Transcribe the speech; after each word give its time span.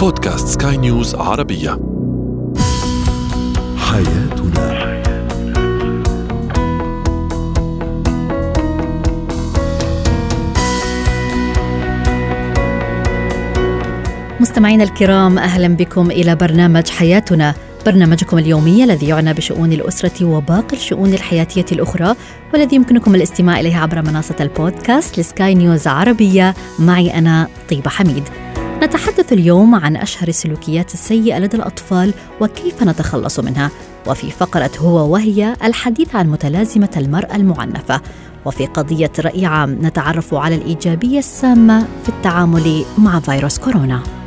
بودكاست 0.00 0.62
سكاي 0.62 0.76
نيوز 0.76 1.14
عربية. 1.14 1.78
حياتنا. 3.76 5.00
مستمعينا 14.40 14.84
الكرام 14.84 15.38
أهلا 15.38 15.68
بكم 15.68 16.10
إلى 16.10 16.34
برنامج 16.36 16.88
حياتنا. 16.88 17.54
برنامجكم 17.86 18.38
اليومي 18.38 18.84
الذي 18.84 19.08
يعنى 19.08 19.34
بشؤون 19.34 19.72
الأسرة 19.72 20.24
وباقي 20.24 20.76
الشؤون 20.76 21.14
الحياتية 21.14 21.66
الأخرى 21.72 22.14
والذي 22.52 22.76
يمكنكم 22.76 23.14
الاستماع 23.14 23.60
إليه 23.60 23.76
عبر 23.76 24.02
منصة 24.02 24.36
البودكاست 24.40 25.18
لسكاي 25.18 25.54
نيوز 25.54 25.86
عربية. 25.86 26.54
معي 26.78 27.18
أنا 27.18 27.48
طيبة 27.70 27.90
حميد. 27.90 28.24
نتحدث 28.82 29.32
اليوم 29.32 29.74
عن 29.74 29.96
أشهر 29.96 30.28
السلوكيات 30.28 30.94
السيئة 30.94 31.38
لدى 31.38 31.56
الأطفال 31.56 32.14
وكيف 32.40 32.82
نتخلص 32.82 33.40
منها 33.40 33.70
وفي 34.06 34.30
فقرة 34.30 34.70
هو 34.78 35.12
وهي 35.12 35.56
الحديث 35.64 36.14
عن 36.16 36.28
متلازمة 36.28 36.90
المرأة 36.96 37.36
المعنفة 37.36 38.00
وفي 38.44 38.66
قضية 38.66 39.12
رأي 39.18 39.46
عام 39.46 39.78
نتعرف 39.82 40.34
على 40.34 40.54
الإيجابية 40.54 41.18
السامة 41.18 41.86
في 42.02 42.08
التعامل 42.08 42.84
مع 42.98 43.20
فيروس 43.20 43.58
كورونا. 43.58 44.19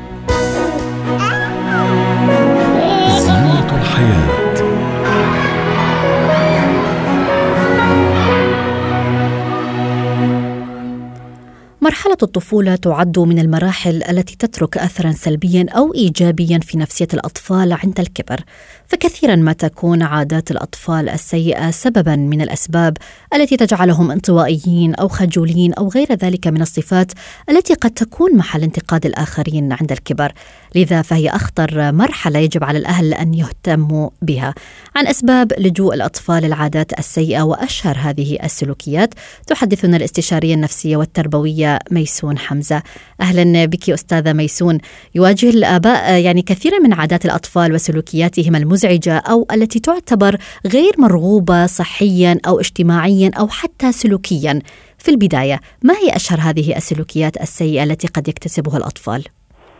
مرحلة 11.83 12.17
الطفولة 12.23 12.75
تعد 12.75 13.19
من 13.19 13.39
المراحل 13.39 14.03
التي 14.03 14.35
تترك 14.35 14.77
أثرا 14.77 15.11
سلبيا 15.11 15.65
أو 15.69 15.93
إيجابيا 15.93 16.59
في 16.59 16.77
نفسية 16.77 17.07
الأطفال 17.13 17.73
عند 17.73 17.99
الكبر، 17.99 18.43
فكثيرا 18.93 19.35
ما 19.35 19.53
تكون 19.53 20.03
عادات 20.03 20.51
الأطفال 20.51 21.09
السيئة 21.09 21.71
سببا 21.71 22.15
من 22.15 22.41
الأسباب 22.41 22.97
التي 23.33 23.57
تجعلهم 23.57 24.11
انطوائيين 24.11 24.95
أو 24.95 25.07
خجولين 25.07 25.73
أو 25.73 25.89
غير 25.89 26.13
ذلك 26.13 26.47
من 26.47 26.61
الصفات 26.61 27.11
التي 27.49 27.73
قد 27.73 27.91
تكون 27.91 28.35
محل 28.35 28.63
انتقاد 28.63 29.05
الآخرين 29.05 29.73
عند 29.73 29.91
الكبر، 29.91 30.31
لذا 30.75 31.01
فهي 31.01 31.29
أخطر 31.29 31.91
مرحلة 31.91 32.39
يجب 32.39 32.63
على 32.63 32.77
الأهل 32.77 33.13
أن 33.13 33.33
يهتموا 33.33 34.09
بها. 34.21 34.53
عن 34.95 35.07
أسباب 35.07 35.53
لجوء 35.57 35.93
الأطفال 35.93 36.45
العادات 36.45 36.99
السيئة 36.99 37.41
وأشهر 37.41 37.97
هذه 37.99 38.37
السلوكيات 38.43 39.13
تحدثنا 39.47 39.97
الاستشارية 39.97 40.53
النفسية 40.53 40.97
والتربوية 40.97 41.79
ميسون 41.91 42.37
حمزة. 42.37 42.81
أهلا 43.21 43.65
بك 43.65 43.89
أستاذة 43.89 44.33
ميسون. 44.33 44.77
يواجه 45.15 45.49
الآباء 45.49 46.21
يعني 46.21 46.41
كثيرا 46.41 46.79
من 46.79 46.93
عادات 46.93 47.25
الأطفال 47.25 47.73
وسلوكياتهم 47.73 48.55
المزعجة 48.83 49.17
أو 49.17 49.47
التي 49.51 49.79
تعتبر 49.79 50.37
غير 50.65 50.93
مرغوبة 50.97 51.65
صحيا 51.65 52.39
أو 52.47 52.59
اجتماعيا 52.59 53.31
أو 53.39 53.47
حتى 53.47 53.91
سلوكيا 53.91 54.59
في 54.97 55.11
البداية 55.11 55.59
ما 55.83 55.93
هي 55.93 56.15
أشهر 56.15 56.39
هذه 56.39 56.77
السلوكيات 56.77 57.41
السيئة 57.41 57.83
التي 57.83 58.07
قد 58.07 58.27
يكتسبها 58.27 58.77
الأطفال؟ 58.77 59.23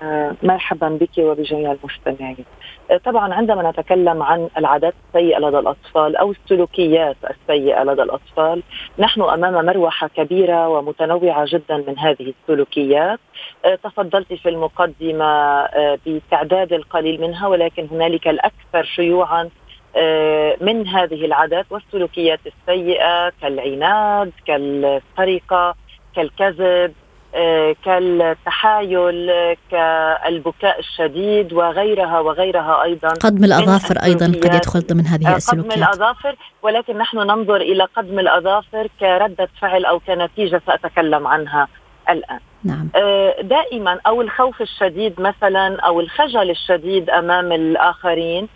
آه، 0.03 0.35
مرحبا 0.43 0.89
بك 0.89 1.17
وبجميع 1.17 1.71
المستمعين. 1.71 2.45
آه، 2.91 2.97
طبعا 2.97 3.33
عندما 3.33 3.69
نتكلم 3.71 4.23
عن 4.23 4.49
العادات 4.57 4.93
السيئة 5.07 5.39
لدى 5.39 5.59
الأطفال 5.59 6.15
أو 6.15 6.31
السلوكيات 6.31 7.15
السيئة 7.29 7.83
لدى 7.83 8.01
الأطفال، 8.01 8.63
نحن 8.99 9.21
أمام 9.21 9.65
مروحة 9.65 10.07
كبيرة 10.07 10.69
ومتنوعة 10.69 11.45
جدا 11.47 11.77
من 11.87 11.99
هذه 11.99 12.33
السلوكيات. 12.41 13.19
آه، 13.65 13.75
تفضلت 13.75 14.33
في 14.33 14.49
المقدمة 14.49 15.63
بتعداد 16.05 16.73
القليل 16.73 17.21
منها 17.21 17.47
ولكن 17.47 17.87
هنالك 17.91 18.27
الأكثر 18.27 18.83
شيوعا 18.83 19.49
من 20.61 20.87
هذه 20.87 21.25
العادات 21.25 21.65
والسلوكيات 21.69 22.39
السيئة 22.45 23.29
كالعناد، 23.41 24.31
كالسرقة، 24.47 25.75
كالكذب، 26.15 26.93
كالتحايل 27.85 29.31
كالبكاء 29.71 30.79
الشديد 30.79 31.53
وغيرها 31.53 32.19
وغيرها 32.19 32.83
أيضا. 32.83 33.09
قدم 33.09 33.43
الأظافر 33.43 33.97
أيضا 34.03 34.25
قد 34.25 34.55
يدخل 34.55 34.79
ضمن 34.79 35.05
هذه 35.05 35.35
السلوكيات 35.35 35.73
قدم 35.73 35.83
الأظافر 35.83 36.35
ولكن 36.61 36.97
نحن 36.97 37.17
ننظر 37.17 37.55
إلى 37.55 37.83
قدم 37.83 38.19
الأظافر 38.19 38.87
كردة 38.99 39.49
فعل 39.61 39.85
أو 39.85 39.99
كنتيجة 39.99 40.61
سأتكلم 40.67 41.27
عنها 41.27 41.67
الآن. 42.09 42.39
نعم. 42.63 42.89
دائما 43.41 43.99
أو 44.07 44.21
الخوف 44.21 44.61
الشديد 44.61 45.21
مثلا 45.21 45.81
أو 45.81 45.99
الخجل 45.99 46.49
الشديد 46.49 47.09
أمام 47.09 47.51
الآخرين 47.51 48.47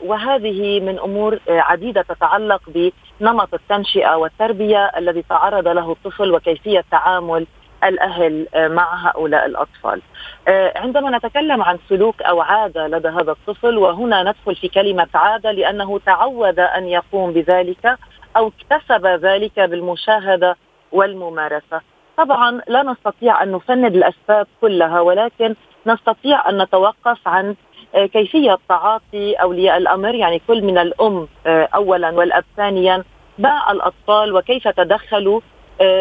وهذه 0.00 0.80
من 0.80 0.98
أمور 0.98 1.38
عديدة 1.48 2.02
تتعلق 2.02 2.62
بنمط 3.20 3.54
التنشئة 3.54 4.14
والتربية 4.14 4.90
الذي 4.96 5.22
تعرض 5.28 5.68
له 5.68 5.92
الطفل 5.92 6.34
وكيفية 6.34 6.84
تعامل 6.90 7.46
الأهل 7.84 8.46
مع 8.56 9.08
هؤلاء 9.08 9.46
الأطفال. 9.46 10.02
عندما 10.76 11.18
نتكلم 11.18 11.62
عن 11.62 11.78
سلوك 11.88 12.22
أو 12.22 12.40
عادة 12.40 12.86
لدى 12.86 13.08
هذا 13.08 13.32
الطفل 13.32 13.78
وهنا 13.78 14.22
ندخل 14.22 14.56
في 14.56 14.68
كلمة 14.68 15.08
عادة 15.14 15.50
لأنه 15.50 15.98
تعود 15.98 16.58
أن 16.60 16.88
يقوم 16.88 17.32
بذلك 17.32 17.98
أو 18.36 18.48
اكتسب 18.48 19.06
ذلك 19.06 19.60
بالمشاهدة 19.60 20.56
والممارسة. 20.92 21.80
طبعا 22.16 22.60
لا 22.68 22.82
نستطيع 22.82 23.42
أن 23.42 23.52
نفند 23.52 23.94
الأسباب 23.96 24.46
كلها 24.60 25.00
ولكن 25.00 25.54
نستطيع 25.86 26.48
أن 26.48 26.62
نتوقف 26.62 27.28
عن 27.28 27.54
كيفية 27.94 28.58
تعاطي 28.68 29.34
أولياء 29.34 29.76
الأمر 29.76 30.14
يعني 30.14 30.42
كل 30.46 30.62
من 30.62 30.78
الأم 30.78 31.28
اولا 31.46 32.10
والأب 32.10 32.44
ثانيا 32.56 33.04
مع 33.38 33.72
الأطفال 33.72 34.34
وكيف 34.34 34.68
تدخلوا 34.68 35.40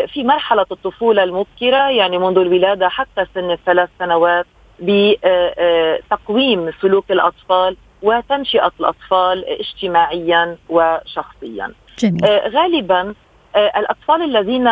في 0.07 0.23
مرحلة 0.23 0.65
الطفولة 0.71 1.23
المبكرة 1.23 1.89
يعني 1.89 2.17
منذ 2.17 2.37
الولادة 2.37 2.89
حتى 2.89 3.25
سن 3.33 3.51
الثلاث 3.51 3.89
سنوات 3.99 4.45
بتقويم 4.79 6.71
سلوك 6.81 7.11
الأطفال 7.11 7.77
وتنشئة 8.01 8.71
الأطفال 8.79 9.45
اجتماعيا 9.59 10.57
وشخصيا. 10.69 11.73
جميل. 11.99 12.25
غالبا 12.25 13.13
الأطفال 13.57 14.21
الذين 14.21 14.69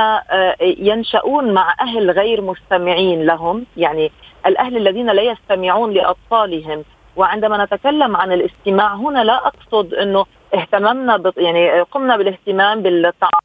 ينشؤون 0.61 1.53
مع 1.53 1.73
أهل 1.81 2.11
غير 2.11 2.41
مستمعين 2.41 3.25
لهم 3.25 3.65
يعني 3.77 4.11
الأهل 4.45 4.77
الذين 4.77 5.09
لا 5.09 5.21
يستمعون 5.21 5.91
لأطفالهم 5.91 6.83
وعندما 7.15 7.63
نتكلم 7.65 8.15
عن 8.15 8.31
الاستماع 8.31 8.95
هنا 8.95 9.23
لا 9.23 9.47
أقصد 9.47 9.93
إنه 9.93 10.25
اهتممنا 10.53 11.17
بط... 11.17 11.37
يعني 11.37 11.81
قمنا 11.81 12.17
بالاهتمام 12.17 12.81
بالطعام 12.81 13.41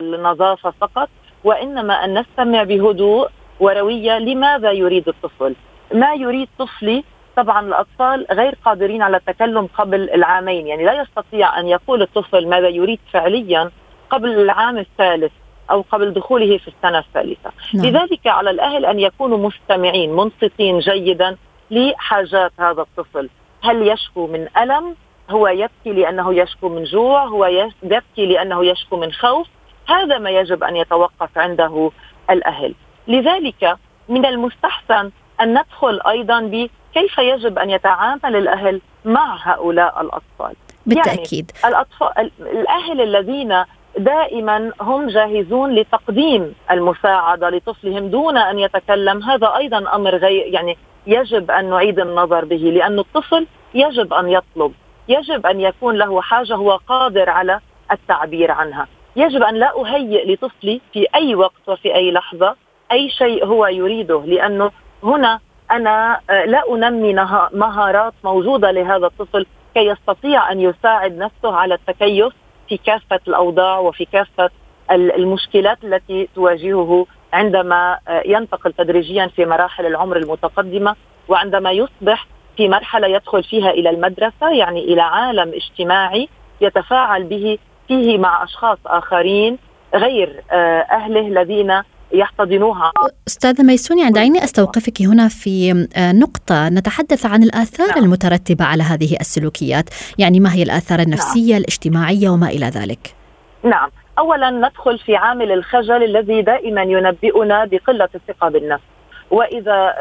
النظافه 0.00 0.70
فقط 0.70 1.08
وإنما 1.44 2.04
أن 2.04 2.18
نستمع 2.18 2.62
بهدوء 2.62 3.28
وروية 3.60 4.18
لماذا 4.18 4.72
يريد 4.72 5.08
الطفل؟ 5.08 5.54
ما 5.94 6.14
يريد 6.14 6.48
طفلي 6.58 7.04
طبعا 7.36 7.60
الأطفال 7.66 8.26
غير 8.30 8.54
قادرين 8.64 9.02
على 9.02 9.16
التكلم 9.16 9.68
قبل 9.78 10.10
العامين 10.10 10.66
يعني 10.66 10.84
لا 10.84 11.02
يستطيع 11.02 11.60
أن 11.60 11.68
يقول 11.68 12.02
الطفل 12.02 12.48
ماذا 12.48 12.68
يريد 12.68 12.98
فعليا 13.12 13.70
قبل 14.10 14.40
العام 14.40 14.78
الثالث 14.78 15.32
أو 15.70 15.84
قبل 15.92 16.12
دخوله 16.12 16.58
في 16.58 16.68
السنة 16.68 16.98
الثالثة. 16.98 17.50
نعم. 17.74 17.86
لذلك 17.86 18.26
على 18.26 18.50
الأهل 18.50 18.86
أن 18.86 19.00
يكونوا 19.00 19.38
مستمعين 19.38 20.12
منصتين 20.12 20.78
جيدا 20.78 21.36
لحاجات 21.70 22.52
هذا 22.58 22.82
الطفل. 22.82 23.28
هل 23.62 23.88
يشكو 23.88 24.26
من 24.26 24.48
ألم؟ 24.58 24.94
هو 25.30 25.48
يبكي 25.48 25.92
لأنه 25.92 26.34
يشكو 26.34 26.68
من 26.68 26.84
جوع؟ 26.84 27.24
هو 27.24 27.46
يبكي 27.82 28.26
لأنه 28.26 28.64
يشكو 28.64 28.96
من 28.96 29.12
خوف؟ 29.12 29.46
هذا 29.88 30.18
ما 30.18 30.30
يجب 30.30 30.64
أن 30.64 30.76
يتوقف 30.76 31.38
عنده 31.38 31.90
الأهل. 32.30 32.74
لذلك 33.08 33.76
من 34.08 34.26
المستحسن 34.26 35.10
أن 35.40 35.58
ندخل 35.58 36.00
أيضا 36.08 36.40
بكيف 36.40 37.18
يجب 37.18 37.58
أن 37.58 37.70
يتعامل 37.70 38.36
الأهل 38.36 38.80
مع 39.04 39.38
هؤلاء 39.42 40.00
الأطفال. 40.00 40.56
بالتأكيد. 40.86 41.52
يعني 41.62 41.74
الاطفال 41.74 42.30
الأهل 42.40 43.00
الذين 43.00 43.64
دائما 43.98 44.72
هم 44.80 45.06
جاهزون 45.06 45.74
لتقديم 45.74 46.54
المساعدة 46.70 47.50
لطفلهم 47.50 48.08
دون 48.08 48.36
أن 48.36 48.58
يتكلم. 48.58 49.22
هذا 49.22 49.56
أيضا 49.56 49.94
أمر 49.94 50.16
غير 50.16 50.46
يعني 50.46 50.76
يجب 51.06 51.50
أن 51.50 51.70
نعيد 51.70 52.00
النظر 52.00 52.44
به 52.44 52.56
لأن 52.56 52.98
الطفل 52.98 53.46
يجب 53.74 54.14
أن 54.14 54.28
يطلب 54.28 54.72
يجب 55.08 55.46
أن 55.46 55.60
يكون 55.60 55.96
له 55.96 56.20
حاجة 56.20 56.54
هو 56.54 56.76
قادر 56.88 57.30
على 57.30 57.60
التعبير 57.92 58.50
عنها. 58.50 58.86
يجب 59.16 59.42
أن 59.42 59.54
لا 59.54 59.80
أهيئ 59.80 60.32
لطفلي 60.32 60.80
في 60.92 61.06
أي 61.14 61.34
وقت 61.34 61.68
وفي 61.68 61.94
أي 61.94 62.12
لحظة 62.12 62.56
أي 62.92 63.10
شيء 63.10 63.46
هو 63.46 63.66
يريده 63.66 64.22
لأنه 64.26 64.70
هنا 65.02 65.40
أنا 65.70 66.20
لا 66.28 66.62
أنمي 66.74 67.14
مهارات 67.52 68.14
موجودة 68.24 68.70
لهذا 68.70 69.06
الطفل 69.06 69.46
كي 69.74 69.86
يستطيع 69.86 70.52
أن 70.52 70.60
يساعد 70.60 71.18
نفسه 71.18 71.56
على 71.56 71.74
التكيف. 71.74 72.32
في 72.68 72.76
كافة 72.76 73.20
الأوضاع 73.28 73.78
وفي 73.78 74.04
كافة 74.04 74.50
المشكلات 74.90 75.78
التي 75.84 76.28
تواجهه 76.34 77.06
عندما 77.32 77.98
ينتقل 78.26 78.72
تدريجيا 78.72 79.26
في 79.26 79.44
مراحل 79.44 79.86
العمر 79.86 80.16
المتقدمة 80.16 80.96
وعندما 81.28 81.70
يصبح 81.70 82.26
في 82.56 82.68
مرحلة 82.68 83.06
يدخل 83.08 83.44
فيها 83.44 83.70
إلى 83.70 83.90
المدرسة 83.90 84.50
يعني 84.50 84.80
إلى 84.84 85.02
عالم 85.02 85.52
اجتماعي 85.54 86.28
يتفاعل 86.60 87.24
به 87.24 87.58
فيه 87.88 88.18
مع 88.18 88.44
أشخاص 88.44 88.78
آخرين 88.86 89.58
غير 89.94 90.42
أهله 90.90 91.20
الذين 91.20 91.82
يحتضنوها. 92.12 92.92
أستاذة 93.28 93.62
ميسوني 93.62 94.10
دعيني 94.10 94.44
أستوقفك 94.44 95.02
هنا 95.02 95.28
في 95.28 95.86
نقطة 95.98 96.68
نتحدث 96.68 97.26
عن 97.26 97.42
الآثار 97.42 97.88
نعم. 97.88 98.04
المترتبة 98.04 98.64
على 98.64 98.82
هذه 98.82 99.16
السلوكيات؟ 99.20 99.90
يعني 100.18 100.40
ما 100.40 100.54
هي 100.54 100.62
الآثار 100.62 100.98
النفسية 100.98 101.52
نعم. 101.52 101.60
الاجتماعية 101.60 102.28
وما 102.28 102.48
إلى 102.48 102.66
ذلك؟ 102.66 103.14
نعم. 103.62 103.90
أولا 104.18 104.50
ندخل 104.50 104.98
في 104.98 105.16
عامل 105.16 105.52
الخجل 105.52 106.02
الذي 106.04 106.42
دائما 106.42 106.82
ينبئنا 106.82 107.64
بقلة 107.64 108.08
الثقة 108.14 108.48
بالنفس. 108.48 108.84
وإذا 109.30 109.94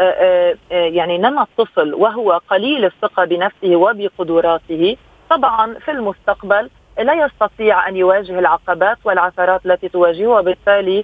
يعني 0.69 1.17
نمى 1.17 1.41
الطفل 1.41 1.93
وهو 1.93 2.41
قليل 2.49 2.85
الثقة 2.85 3.25
بنفسه 3.25 3.75
وبقدراته 3.75 4.97
طبعا 5.29 5.73
في 5.73 5.91
المستقبل 5.91 6.69
لا 6.99 7.25
يستطيع 7.25 7.89
أن 7.89 7.95
يواجه 7.95 8.39
العقبات 8.39 8.97
والعثرات 9.03 9.65
التي 9.65 9.89
تواجهه 9.89 10.27
وبالتالي 10.27 10.99
آه، 10.99 11.03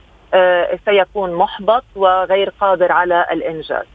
سيكون 0.85 1.33
محبط 1.35 1.83
وغير 1.95 2.53
قادر 2.59 2.91
على 2.91 3.25
الإنجاز. 3.31 3.85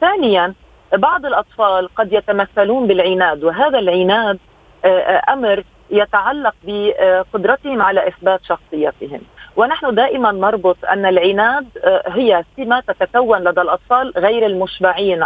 ثانيا 0.00 0.54
بعض 0.92 1.26
الأطفال 1.26 1.88
قد 1.94 2.12
يتمثلون 2.12 2.86
بالعناد 2.86 3.44
وهذا 3.44 3.78
العناد 3.78 4.38
آه، 4.84 4.88
آه، 4.88 5.32
أمر 5.32 5.64
يتعلق 5.90 6.54
بقدرتهم 6.64 7.82
على 7.82 8.08
إثبات 8.08 8.40
شخصيتهم 8.44 9.20
ونحن 9.56 9.94
دائما 9.94 10.32
نربط 10.32 10.76
أن 10.84 11.06
العناد 11.06 11.66
هي 12.06 12.44
سمه 12.56 12.80
تتكون 12.80 13.38
لدى 13.38 13.60
الأطفال 13.60 14.12
غير 14.16 14.46
المشبعين 14.46 15.24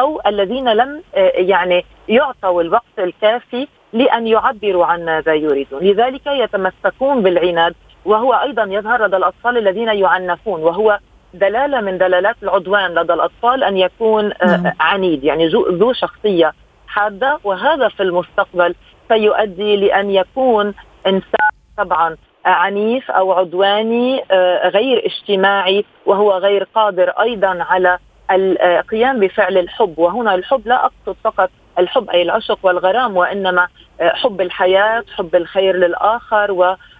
أو 0.00 0.20
الذين 0.26 0.68
لم 0.68 1.02
يعني 1.34 1.84
يعطوا 2.08 2.62
الوقت 2.62 2.98
الكافي 2.98 3.68
لأن 3.92 4.26
يعبروا 4.26 4.86
عن 4.86 5.04
ماذا 5.04 5.34
يريدون، 5.34 5.80
لذلك 5.82 6.26
يتمسكون 6.26 7.22
بالعناد 7.22 7.74
وهو 8.04 8.32
أيضا 8.32 8.62
يظهر 8.62 9.06
لدى 9.06 9.16
الأطفال 9.16 9.58
الذين 9.58 9.88
يعنفون 9.88 10.62
وهو 10.62 10.98
دلالة 11.34 11.80
من 11.80 11.98
دلالات 11.98 12.36
العدوان 12.42 12.94
لدى 12.94 13.12
الأطفال 13.12 13.64
أن 13.64 13.76
يكون 13.76 14.32
آه، 14.42 14.56
نعم. 14.56 14.72
عنيد 14.80 15.24
يعني 15.24 15.48
ذو 15.48 15.92
شخصية 15.92 16.52
حادة 16.86 17.38
وهذا 17.44 17.88
في 17.88 18.02
المستقبل 18.02 18.74
سيؤدي 19.08 19.76
لأن 19.76 20.10
يكون 20.10 20.74
إنسان 21.06 21.50
طبعا 21.76 22.16
عنيف 22.44 23.10
أو 23.10 23.32
عدواني 23.32 24.24
آه، 24.30 24.68
غير 24.68 25.06
اجتماعي 25.06 25.84
وهو 26.06 26.32
غير 26.32 26.68
قادر 26.74 27.10
أيضا 27.10 27.66
على 27.70 27.98
القيام 28.30 29.20
بفعل 29.20 29.58
الحب 29.58 29.98
وهنا 29.98 30.34
الحب 30.34 30.68
لا 30.68 30.84
أقصد 30.84 31.16
فقط 31.24 31.50
الحب 31.78 32.10
أي 32.10 32.22
العشق 32.22 32.58
والغرام 32.62 33.16
وإنما 33.16 33.68
آه، 34.00 34.12
حب 34.14 34.40
الحياة 34.40 35.04
حب 35.16 35.36
الخير 35.36 35.76
للآخر 35.76 36.50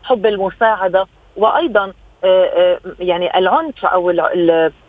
وحب 0.04 0.26
المساعدة 0.26 1.06
وأيضا 1.36 1.92
آه، 2.24 2.44
آه، 2.44 2.80
يعني 3.00 3.38
العنف 3.38 3.84
أو 3.84 4.10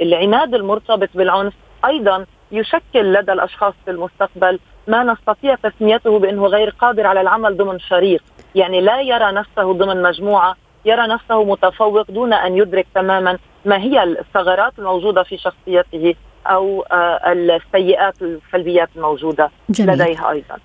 العناد 0.01 0.55
المرتبط 0.55 1.09
بالعنف 1.15 1.53
أيضا 1.85 2.25
يشكل 2.51 3.13
لدى 3.13 3.31
الأشخاص 3.31 3.73
في 3.85 3.91
المستقبل 3.91 4.59
ما 4.87 5.03
نستطيع 5.03 5.55
تسميته 5.55 6.19
بأنه 6.19 6.45
غير 6.45 6.69
قادر 6.69 7.07
على 7.07 7.21
العمل 7.21 7.57
ضمن 7.57 7.77
فريق، 7.77 8.23
يعني 8.55 8.81
لا 8.81 9.01
يرى 9.01 9.31
نفسه 9.31 9.73
ضمن 9.73 10.01
مجموعة، 10.01 10.55
يرى 10.85 11.07
نفسه 11.07 11.43
متفوق 11.43 12.11
دون 12.11 12.33
أن 12.33 12.57
يدرك 12.57 12.87
تماما 12.95 13.37
ما 13.65 13.77
هي 13.77 14.03
الثغرات 14.03 14.79
الموجودة 14.79 15.23
في 15.23 15.37
شخصيته 15.37 16.15
أو 16.47 16.81
آه، 16.81 17.31
السيئات 17.31 18.21
السلبيات 18.21 18.89
الموجودة 18.95 19.51
جميل. 19.69 19.93
لديها 19.93 20.31
أيضا. 20.31 20.57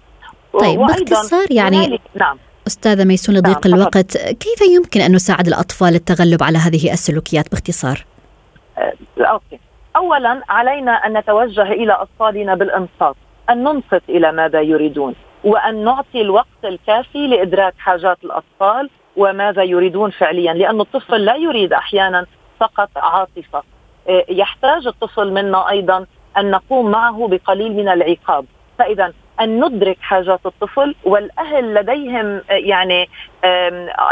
طيب 0.53 0.79
باختصار 0.79 1.47
يعني 1.51 2.01
نعم. 2.15 2.39
أستاذة 2.67 3.05
ميسون 3.05 3.37
لضيق 3.37 3.67
نعم. 3.67 3.75
الوقت 3.75 4.17
كيف 4.17 4.61
يمكن 4.77 5.01
أن 5.01 5.13
نساعد 5.15 5.47
الأطفال 5.47 5.95
التغلب 5.95 6.43
على 6.43 6.59
هذه 6.59 6.93
السلوكيات 6.93 7.51
باختصار؟ 7.51 8.05
أه 8.79 8.93
أوكي. 9.19 9.61
اولا 9.97 10.43
علينا 10.49 10.93
أن 10.93 11.19
نتوجه 11.19 11.63
إلى 11.63 11.93
أطفالنا 11.93 12.55
بالانصات 12.55 13.17
أن 13.51 13.63
ننصت 13.63 14.03
إلى 14.09 14.33
ماذا 14.33 14.61
يريدون 14.61 15.15
وأن 15.45 15.85
نعطي 15.85 16.21
الوقت 16.21 16.65
الكافي 16.65 17.27
لإدراك 17.27 17.75
حاجات 17.79 18.19
الأطفال 18.25 18.91
وماذا 19.17 19.63
يريدون 19.63 20.11
فعليا 20.11 20.53
لأن 20.55 20.81
الطفل 20.81 21.25
لا 21.25 21.37
يريد 21.37 21.73
أحيانا 21.73 22.27
فقط 22.61 22.91
عاطفة. 22.97 23.63
آه، 24.09 24.25
يحتاج 24.29 24.87
الطفل 24.87 25.33
منا 25.33 25.71
أيضا 25.71 26.07
أن 26.39 26.51
نقوم 26.51 26.91
معه 26.91 27.29
بقليل 27.29 27.73
من 27.73 27.89
العقاب. 27.89 28.45
فاذا 28.79 29.13
أن 29.41 29.65
ندرك 29.65 29.99
حاجات 30.01 30.41
الطفل 30.47 30.95
والأهل 31.05 31.75
لديهم 31.75 32.41
يعني 32.49 33.09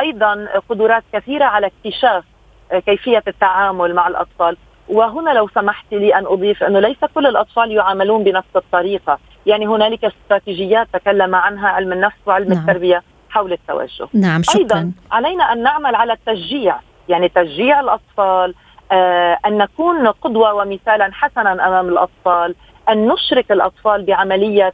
أيضا 0.01 0.49
قدرات 0.69 1.03
كثيرة 1.13 1.45
على 1.45 1.67
اكتشاف 1.67 2.25
آه، 2.73 2.79
كيفية 2.79 3.23
التعامل 3.29 3.95
مع 3.95 4.09
الأطفال. 4.09 4.57
وهنا 4.89 5.31
لو 5.31 5.49
سمحت 5.49 5.87
لي 5.93 6.15
أن 6.15 6.27
أضيف 6.27 6.63
أنه 6.63 6.81
ليس 6.81 7.05
كل 7.15 7.27
الأطفال 7.27 7.73
يعاملون 7.73 8.25
بنفس 8.25 8.57
الطريقة. 8.57 9.19
يعني 9.47 9.67
هنالك 9.67 10.05
استراتيجيات 10.05 10.89
تكلم 10.93 11.35
عنها 11.35 11.69
علم 11.69 11.93
النفس 11.93 12.17
وعلم 12.27 12.49
نعم. 12.49 12.59
التربية 12.59 13.03
حول 13.31 13.53
التوجه. 13.53 14.09
نعم 14.15 14.43
شكرا. 14.43 14.61
أيضا 14.61 14.93
علينا 15.13 15.53
أن 15.53 15.63
نعمل 15.63 15.95
على 15.95 16.13
التشجيع. 16.13 16.77
يعني 17.09 17.29
تشجيع 17.29 17.81
الأطفال 17.81 18.55
آه، 18.93 19.39
أن 19.47 19.59
نكون 19.59 20.07
قدوة 20.07 20.55
ومثالا 20.55 21.11
حسنا 21.13 21.53
أمام 21.53 21.89
الأطفال. 21.89 22.55
أن 22.89 23.09
نشرك 23.09 23.53
الأطفال 23.53 24.03
بعملية 24.03 24.73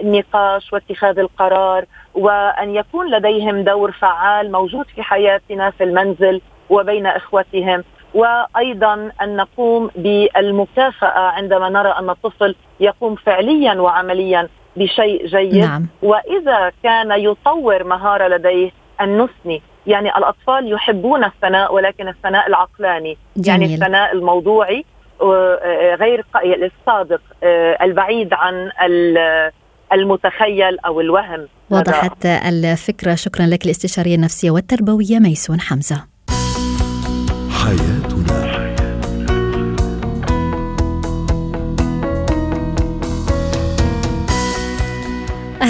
النقاش 0.00 0.72
واتخاذ 0.72 1.18
القرار 1.18 1.84
وأن 2.14 2.74
يكون 2.74 3.10
لديهم 3.10 3.64
دور 3.64 3.92
فعال 3.92 4.52
موجود 4.52 4.86
في 4.86 5.02
حياتنا 5.02 5.70
في 5.70 5.84
المنزل 5.84 6.40
وبين 6.70 7.06
إخوتهم 7.06 7.84
وأيضا 8.14 9.10
أن 9.22 9.36
نقوم 9.36 9.90
بالمكافأة 9.96 11.20
عندما 11.20 11.68
نرى 11.68 11.88
أن 11.88 12.10
الطفل 12.10 12.54
يقوم 12.80 13.14
فعليا 13.14 13.74
وعمليا 13.74 14.48
بشيء 14.76 15.26
جيد 15.26 15.64
نعم. 15.64 15.86
وإذا 16.02 16.72
كان 16.82 17.12
يطور 17.12 17.84
مهارة 17.84 18.28
لديه 18.28 18.70
أن 19.00 19.18
نثني 19.18 19.62
يعني 19.86 20.16
الأطفال 20.18 20.72
يحبون 20.72 21.24
الثناء 21.24 21.74
ولكن 21.74 22.08
الثناء 22.08 22.48
العقلاني 22.48 23.08
يعني 23.08 23.18
جميل. 23.36 23.60
يعني 23.60 23.74
الثناء 23.74 24.12
الموضوعي 24.12 24.84
غير 26.00 26.24
الصادق 26.44 27.20
آه، 27.42 27.78
البعيد 27.82 28.28
عن 28.32 28.70
المتخيل 29.92 30.78
أو 30.78 31.00
الوهم. 31.00 31.48
وضحت 31.70 32.26
الفكرة. 32.26 33.14
شكرا 33.14 33.46
لك 33.46 33.64
الإستشارية 33.64 34.14
النفسية 34.14 34.50
والتربوية 34.50 35.18
ميسون 35.18 35.60
حمزة. 35.60 36.11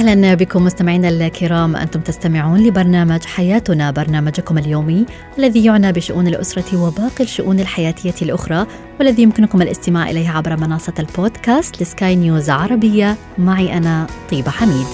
أهلا 0.03 0.35
بكم 0.35 0.65
مستمعينا 0.65 1.09
الكرام 1.09 1.77
أنتم 1.77 2.01
تستمعون 2.01 2.67
لبرنامج 2.67 3.25
حياتنا 3.25 3.91
برنامجكم 3.91 4.59
اليومي 4.59 5.07
الذي 5.39 5.65
يعنى 5.65 5.93
بشؤون 5.93 6.27
الأسرة 6.27 6.83
وباقي 6.83 7.25
الشؤون 7.25 7.61
الحياتية 7.61 8.15
الأخرى 8.23 8.67
والذي 8.99 9.23
يمكنكم 9.23 9.63
الاستماع 9.63 10.11
إليه 10.11 10.31
عبر 10.31 10.57
منصة 10.57 10.93
البودكاست 10.99 11.83
لسكاي 11.83 12.17
نيوز 12.17 12.51
عربية 12.51 13.17
معي 13.39 13.77
أنا 13.77 14.07
طيبة 14.31 14.51
حميد. 14.51 14.87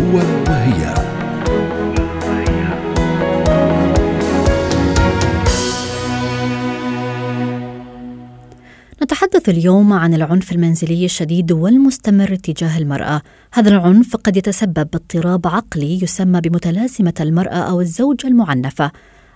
هو 0.00 0.16
وهي 0.48 1.03
نتحدث 9.24 9.48
اليوم 9.48 9.92
عن 9.92 10.14
العنف 10.14 10.52
المنزلي 10.52 11.04
الشديد 11.04 11.52
والمستمر 11.52 12.34
تجاه 12.34 12.78
المرأة. 12.78 13.22
هذا 13.52 13.70
العنف 13.70 14.16
قد 14.16 14.36
يتسبب 14.36 14.88
باضطراب 14.90 15.46
عقلي 15.46 16.02
يسمى 16.02 16.40
بمتلازمة 16.40 17.14
المرأة 17.20 17.56
أو 17.56 17.80
الزوجة 17.80 18.26
المعنفة. 18.26 18.90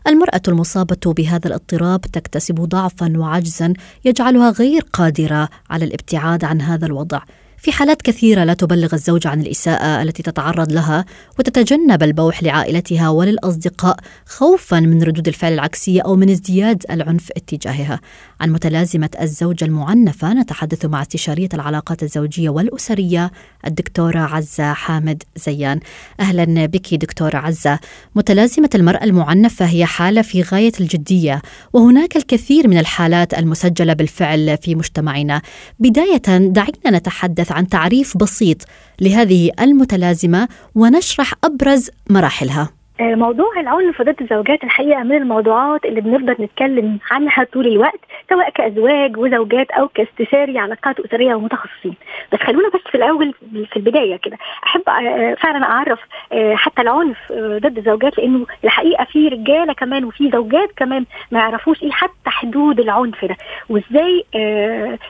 المرأة 0.07 0.43
المصابة 0.49 1.13
بهذا 1.13 1.49
الاضطراب 1.49 2.01
تكتسب 2.01 2.55
ضعفا 2.55 3.13
وعجزا 3.17 3.73
يجعلها 4.05 4.51
غير 4.51 4.83
قادرة 4.93 5.49
على 5.71 5.85
الابتعاد 5.85 6.45
عن 6.45 6.61
هذا 6.61 6.87
الوضع. 6.87 7.21
في 7.61 7.73
حالات 7.73 8.03
كثيرة 8.03 8.45
لا 8.45 8.55
تبلغ 8.55 8.95
الزوجة 8.95 9.29
عن 9.29 9.41
الإساءة 9.41 10.03
التي 10.03 10.23
تتعرض 10.23 10.73
لها 10.73 11.05
وتتجنب 11.39 12.03
البوح 12.03 12.43
لعائلتها 12.43 13.09
وللأصدقاء 13.09 13.97
خوفا 14.27 14.81
من 14.81 15.03
ردود 15.03 15.29
الفعل 15.29 15.53
العكسية 15.53 16.01
أو 16.03 16.17
من 16.17 16.31
ازدياد 16.31 16.85
العنف 16.91 17.31
اتجاهها. 17.37 18.01
عن 18.41 18.51
متلازمة 18.51 19.11
الزوجة 19.21 19.65
المعنفة 19.65 20.33
نتحدث 20.33 20.85
مع 20.85 21.03
استشارية 21.03 21.49
العلاقات 21.55 22.03
الزوجية 22.03 22.49
والأسرية 22.49 23.31
الدكتورة 23.67 24.19
عزة 24.19 24.73
حامد 24.73 25.23
زيان. 25.37 25.81
أهلا 26.21 26.67
بك 26.67 26.95
دكتورة 26.95 27.37
عزة. 27.37 27.79
متلازمة 28.15 28.71
المرأة 28.75 29.05
المعنفة 29.05 29.65
هي 29.67 29.85
حالة 29.87 30.23
في 30.23 30.43
غاية 30.43 30.73
الجدية 30.81 31.43
وهناك 31.73 32.17
الكثير 32.17 32.69
من 32.69 32.79
الحالات 32.79 33.35
المسجلة 33.35 33.93
بالفعل 33.93 34.59
في 34.63 34.75
مجتمعنا. 34.75 35.43
بداية 35.79 36.23
دعينا 36.39 36.91
نتحدث 36.91 37.48
عن 37.53 37.69
تعريف 37.69 38.17
بسيط 38.17 38.57
لهذه 39.01 39.51
المتلازمة 39.61 40.49
ونشرح 40.75 41.35
أبرز 41.45 41.91
مراحلها. 42.11 42.78
موضوع 43.01 43.61
العنف 43.61 44.03
ضد 44.03 44.21
الزوجات 44.21 44.65
الحقيقة 44.65 45.03
من 45.03 45.17
الموضوعات 45.17 45.85
اللي 45.85 46.01
بنفضل 46.01 46.45
نتكلم 46.45 46.99
عنها 47.11 47.45
طول 47.45 47.67
الوقت 47.67 48.01
سواء 48.31 48.51
كأزواج 48.51 49.17
وزوجات 49.17 49.71
أو 49.71 49.89
كاستشاري 49.89 50.59
علاقات 50.59 51.01
أسرية 51.01 51.35
ومتخصصين. 51.35 51.95
بس 52.33 52.39
خلونا 52.39 52.69
بس 52.69 52.81
في 52.91 52.95
الأول 52.95 53.35
في 53.71 53.77
البداية 53.77 54.17
كده. 54.17 54.39
أحب 54.65 54.83
آه، 54.89 55.35
فعلا 55.35 55.65
أعرف 55.65 55.99
آه، 56.33 56.55
حتى 56.55 56.83
العنف 56.83 57.19
ضد 57.33 57.79
الزوجات 57.79 58.19
لأنه 58.19 58.47
الحقيقة 58.65 59.05
في 59.05 59.29
رجالة 59.29 59.73
كمان 59.73 60.05
وفي 60.05 60.31
زوجات 60.31 60.71
كمان 60.77 61.05
ما 61.31 61.39
يعرفوش 61.39 61.83
إيه 61.83 61.91
حتى 61.91 62.31
حدود 62.31 62.81
العنف 62.81 63.25
ده. 63.25 63.37
وإزاي 63.69 64.25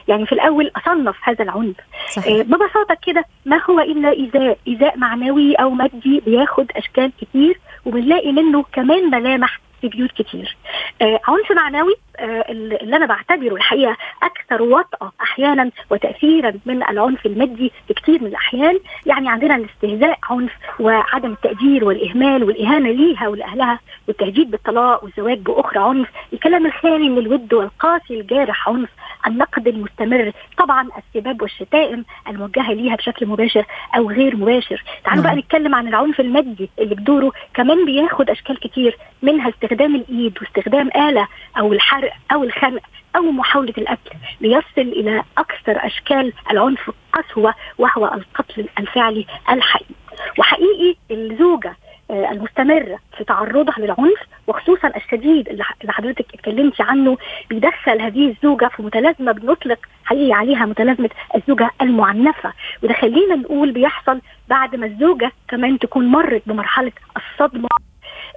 يعني 0.07 0.25
في 0.25 0.31
الأول 0.31 0.71
أصنف 0.77 1.15
هذا 1.23 1.43
العنف. 1.43 1.75
صحيح. 2.09 2.41
ببساطة 2.41 2.97
كده 3.07 3.25
ما 3.45 3.61
هو 3.69 3.79
إلا 3.79 4.11
ايذاء 4.11 4.57
ايذاء 4.67 4.97
معنوي 4.97 5.55
أو 5.55 5.69
مادي 5.69 6.21
بياخد 6.25 6.71
أشكال 6.75 7.11
كتير 7.21 7.59
وبنلاقي 7.89 8.31
منه 8.31 8.65
كمان 8.73 9.09
ملامح 9.11 9.59
في 9.81 9.87
بيوت 9.87 10.11
كتير. 10.11 10.57
آه 11.01 11.19
عنف 11.27 11.51
معنوي 11.51 11.93
آه 12.19 12.45
اللي 12.49 12.95
أنا 12.95 13.05
بعتبره 13.05 13.55
الحقيقة 13.55 13.97
أكثر 14.23 14.61
وطأة 14.61 15.11
أحيانا 15.21 15.71
وتاثيرا 15.89 16.53
من 16.65 16.83
العنف 16.83 17.25
المادي 17.25 17.71
في 17.87 17.93
كثير 17.93 18.21
من 18.21 18.27
الأحيان. 18.27 18.79
يعني 19.05 19.29
عندنا 19.29 19.55
الاستهزاء 19.55 20.19
عنف 20.29 20.51
وعدم 20.79 21.31
التقدير 21.31 21.85
والإهمال 21.85 22.43
والإهانة 22.43 22.91
ليها 22.91 23.27
ولأهلها 23.27 23.79
والتهديد 24.07 24.51
بالطلاق 24.51 25.03
والزواج 25.03 25.37
بأخرى 25.39 25.79
عنف. 25.83 26.07
الكلام 26.33 26.65
الخالي 26.65 27.09
من 27.09 27.17
الود 27.17 27.53
والقاسي 27.53 28.19
الجارح 28.19 28.69
عنف 28.69 28.89
النقد 29.27 29.67
المستمر. 29.67 30.31
طبعا 30.57 30.89
السباب 30.97 31.41
والشتائم 31.41 32.05
الموجهة 32.27 32.73
ليها 32.73 32.95
بشكل 32.95 33.25
مباشر 33.25 33.65
أو 33.97 34.11
غير 34.11 34.35
مباشر. 34.35 34.83
تعالوا 35.03 35.23
بقى 35.23 35.31
نعم. 35.31 35.39
نتكلم 35.39 35.75
عن 35.75 35.87
العنف 35.87 36.19
المادي 36.19 36.69
اللي 36.79 36.95
بدوره. 36.95 37.31
كمان 37.53 37.85
بياخد 37.85 38.29
أشكال 38.29 38.59
كتير 38.59 38.97
منها 39.21 39.49
استخدام 39.49 39.95
الإيد 39.95 40.37
واستخدام 40.41 40.89
آلة 40.95 41.27
أو 41.59 41.73
الحرق 41.73 42.13
أو 42.33 42.43
الخنق 42.43 42.81
أو 43.15 43.21
محاولة 43.21 43.73
القتل. 43.77 44.11
ليصل 44.41 44.61
إلى 44.77 45.23
أكثر 45.37 45.85
أشكال 45.85 46.33
العنف 46.51 46.91
قسوة 47.13 47.53
وهو 47.77 48.05
القتل 48.05 48.67
الفعلي 48.79 49.25
الحقيقي. 49.49 49.95
وحقيقي 50.39 50.95
الزوجة 51.11 51.75
المستمره 52.11 52.99
في 53.17 53.23
تعرضها 53.23 53.75
للعنف 53.77 54.19
وخصوصا 54.47 54.87
الشديد 54.95 55.49
اللي 55.49 55.63
حضرتك 55.89 56.25
اتكلمتي 56.33 56.83
عنه 56.83 57.17
بيدخل 57.49 58.01
هذه 58.01 58.29
الزوجة 58.29 58.67
في 58.67 58.83
متلازمة 58.83 59.31
بنطلق 59.31 59.79
حقيقي 60.05 60.33
عليها 60.33 60.65
متلازمة 60.65 61.09
الزوجة 61.35 61.71
المعنفة. 61.81 62.53
وده 62.83 62.93
خلينا 62.93 63.35
نقول 63.35 63.71
بيحصل 63.71 64.21
بعد 64.49 64.75
ما 64.75 64.85
الزوجة 64.85 65.31
كمان 65.47 65.79
تكون 65.79 66.05
مرت 66.07 66.41
بمرحلة 66.45 66.91
الصدمة. 67.17 67.69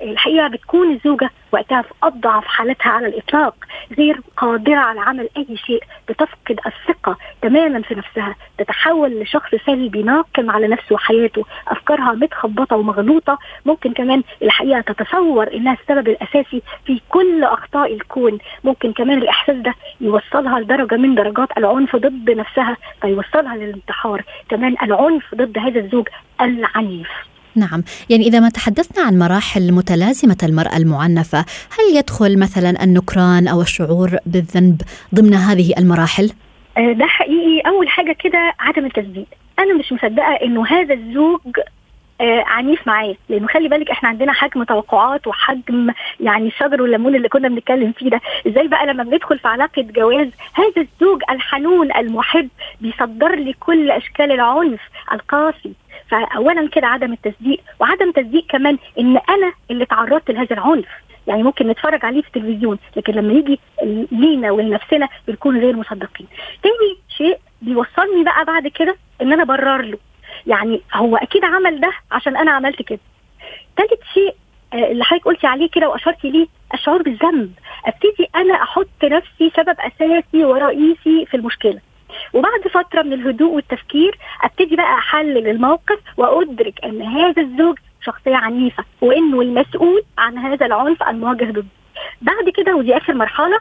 الحقيقة 0.02 0.49
بتكون 0.49 0.92
الزوجة 0.92 1.30
وقتها 1.52 1.82
في 1.82 1.88
أضعف 2.02 2.44
حالتها 2.44 2.90
على 2.90 3.06
الإطلاق 3.06 3.54
غير 3.99 4.21
قادرة 4.37 4.76
على 4.76 5.00
عمل 5.00 5.28
أي 5.37 5.56
شيء 5.56 5.82
بتفقد 6.09 6.61
الثقة 6.66 7.16
تماما 7.42 7.82
في 7.82 7.94
نفسها 7.94 8.35
تتحول 8.59 9.21
لشخص 9.21 9.54
سلبي 9.66 10.02
ناقم 10.02 10.50
على 10.50 10.68
نفسه 10.68 10.94
وحياته 10.94 11.44
أفكارها 11.68 12.12
متخبطة 12.12 12.76
ومغلوطة. 12.76 13.38
ممكن 13.66 13.92
كمان 13.92 14.23
الحقيقة 14.42 14.80
تتصور 14.80 15.52
إنها 15.54 15.73
السبب 15.82 16.09
الأساسي 16.09 16.62
في 16.87 17.00
كل 17.09 17.44
أخطاء 17.44 17.94
الكون. 17.94 18.38
ممكن 18.64 18.92
كمان 18.92 19.18
الإحساس 19.18 19.56
ده 19.56 19.75
يوصلها 20.00 20.61
لدرجة 20.61 20.97
من 20.97 21.14
درجات 21.14 21.59
العنف 21.59 21.97
ضد 21.97 22.30
نفسها 22.30 22.76
فيوصلها 23.00 23.56
للانتحار. 23.56 24.23
كمان 24.49 24.76
العنف 24.82 25.35
ضد 25.35 25.59
هذا 25.59 25.80
الزوج 25.80 26.09
العنيف. 26.40 27.09
نعم. 27.56 27.85
يعني 28.11 28.26
إذا 28.26 28.40
ما 28.40 28.49
تحدثنا 28.49 29.04
عن 29.04 29.18
مراحل 29.18 29.73
متلازمة 29.73 30.37
المرأة 30.42 30.76
المعنفة 30.76 31.38
هل 31.71 31.97
يدخل 31.97 32.38
مثلا 32.38 32.85
النكران 32.85 33.49
أو 33.49 33.62
الشعور 33.62 34.16
بالذنب 34.26 34.82
ضمن 35.14 35.35
هذه 35.35 35.73
المراحل؟ 35.78 36.30
آه، 36.78 36.92
ده 36.92 37.06
حقيقي. 37.06 37.61
أول 37.61 37.88
حاجة 37.88 38.12
كده 38.12 38.54
عدم 38.59 38.87
التصديق 38.87 39.26
أنا 39.59 39.75
مش 39.75 39.92
مصدقة 39.92 40.38
إنه 40.42 40.66
هذا 40.66 40.94
الزوج 40.94 41.40
آه 42.22 42.44
عنيف 42.46 42.86
معاه 42.86 43.14
لأنه 43.28 43.46
خلي 43.46 43.68
بالك 43.68 43.90
إحنا 43.90 44.08
عندنا 44.08 44.32
حجم 44.32 44.62
توقعات 44.64 45.26
وحجم 45.26 45.92
يعني 46.20 46.46
الشجر 46.48 46.82
والليمون 46.82 47.14
اللي 47.14 47.28
كنا 47.28 47.48
بنتكلم 47.48 47.92
فيه 47.92 48.10
ده. 48.10 48.20
إزاي 48.46 48.68
بقى 48.68 48.86
لما 48.86 49.04
بندخل 49.04 49.38
في 49.38 49.48
علاقة 49.48 49.82
جواز 49.82 50.28
هذا 50.54 50.72
الزوج 50.92 51.22
الحنون 51.30 51.92
المحب 51.96 52.48
بيصدر 52.80 53.34
لي 53.34 53.52
كل 53.52 53.90
أشكال 53.90 54.32
العنف 54.32 54.80
القاسي. 55.12 55.72
فاولا 56.08 56.68
كده 56.68 56.86
عدم 56.86 57.12
التصديق 57.12 57.60
وعدم 57.80 58.10
تصديق 58.12 58.46
كمان 58.48 58.78
إن 58.98 59.16
أنا 59.28 59.52
اللي 59.70 59.84
تعرضت 59.86 60.30
لهذا 60.30 60.52
العنف. 60.56 60.86
يعني 61.26 61.42
ممكن 61.42 61.68
نتفرج 61.68 62.04
عليه 62.04 62.22
في 62.22 62.26
التلفزيون 62.28 62.78
لكن 62.96 63.12
لما 63.12 63.32
يجي 63.32 63.60
لينا 64.12 64.50
ولنفسنا 64.50 65.08
بنكون 65.28 65.58
غير 65.60 65.76
مصدقين. 65.76 66.26
تاني 66.62 66.96
شيء 67.16 67.38
بيوصلني 67.62 68.24
بقى 68.24 68.44
بعد 68.44 68.68
كده 68.68 68.96
إن 69.22 69.32
أنا 69.32 69.44
برر 69.44 69.82
له. 69.82 69.98
يعني 70.46 70.80
هو 70.94 71.16
أكيد 71.16 71.44
عمل 71.44 71.80
ده 71.80 71.92
عشان 72.12 72.36
أنا 72.36 72.50
عملت 72.50 72.82
كده. 72.82 72.98
ثالث 73.76 74.00
شيء 74.14 74.34
آه، 74.72 74.90
اللي 74.92 75.04
حضرتك 75.04 75.24
قلتي 75.24 75.46
عليه 75.46 75.68
كده 75.70 75.88
وأشرتي 75.88 76.30
ليه 76.30 76.46
الشعور 76.74 77.02
بالذنب. 77.02 77.52
أبتدي 77.86 78.28
أنا 78.36 78.54
أحط 78.54 79.04
نفسي 79.04 79.52
سبب 79.56 79.76
أساسي 79.80 80.44
ورئيسي 80.44 81.26
في 81.26 81.36
المشكلة. 81.36 81.80
وبعد 82.32 82.60
فترة 82.74 83.02
من 83.02 83.12
الهدوء 83.12 83.54
والتفكير 83.54 84.18
أبتدي 84.44 84.76
بقى 84.76 84.94
أحلل 84.94 85.48
الموقف 85.48 85.98
وأدرك 86.16 86.84
إن 86.84 87.02
هذا 87.02 87.42
الزوج 87.42 87.78
شخصية 88.04 88.36
عنيفة 88.36 88.84
وإنه 89.00 89.40
المسؤول 89.40 90.02
عن 90.18 90.38
هذا 90.38 90.66
العنف 90.66 91.02
المواجه 91.02 91.44
ضده. 91.44 91.64
بعد 92.22 92.48
كده 92.56 92.76
ودي 92.76 92.96
آخر 92.96 93.14
مرحلة 93.14 93.58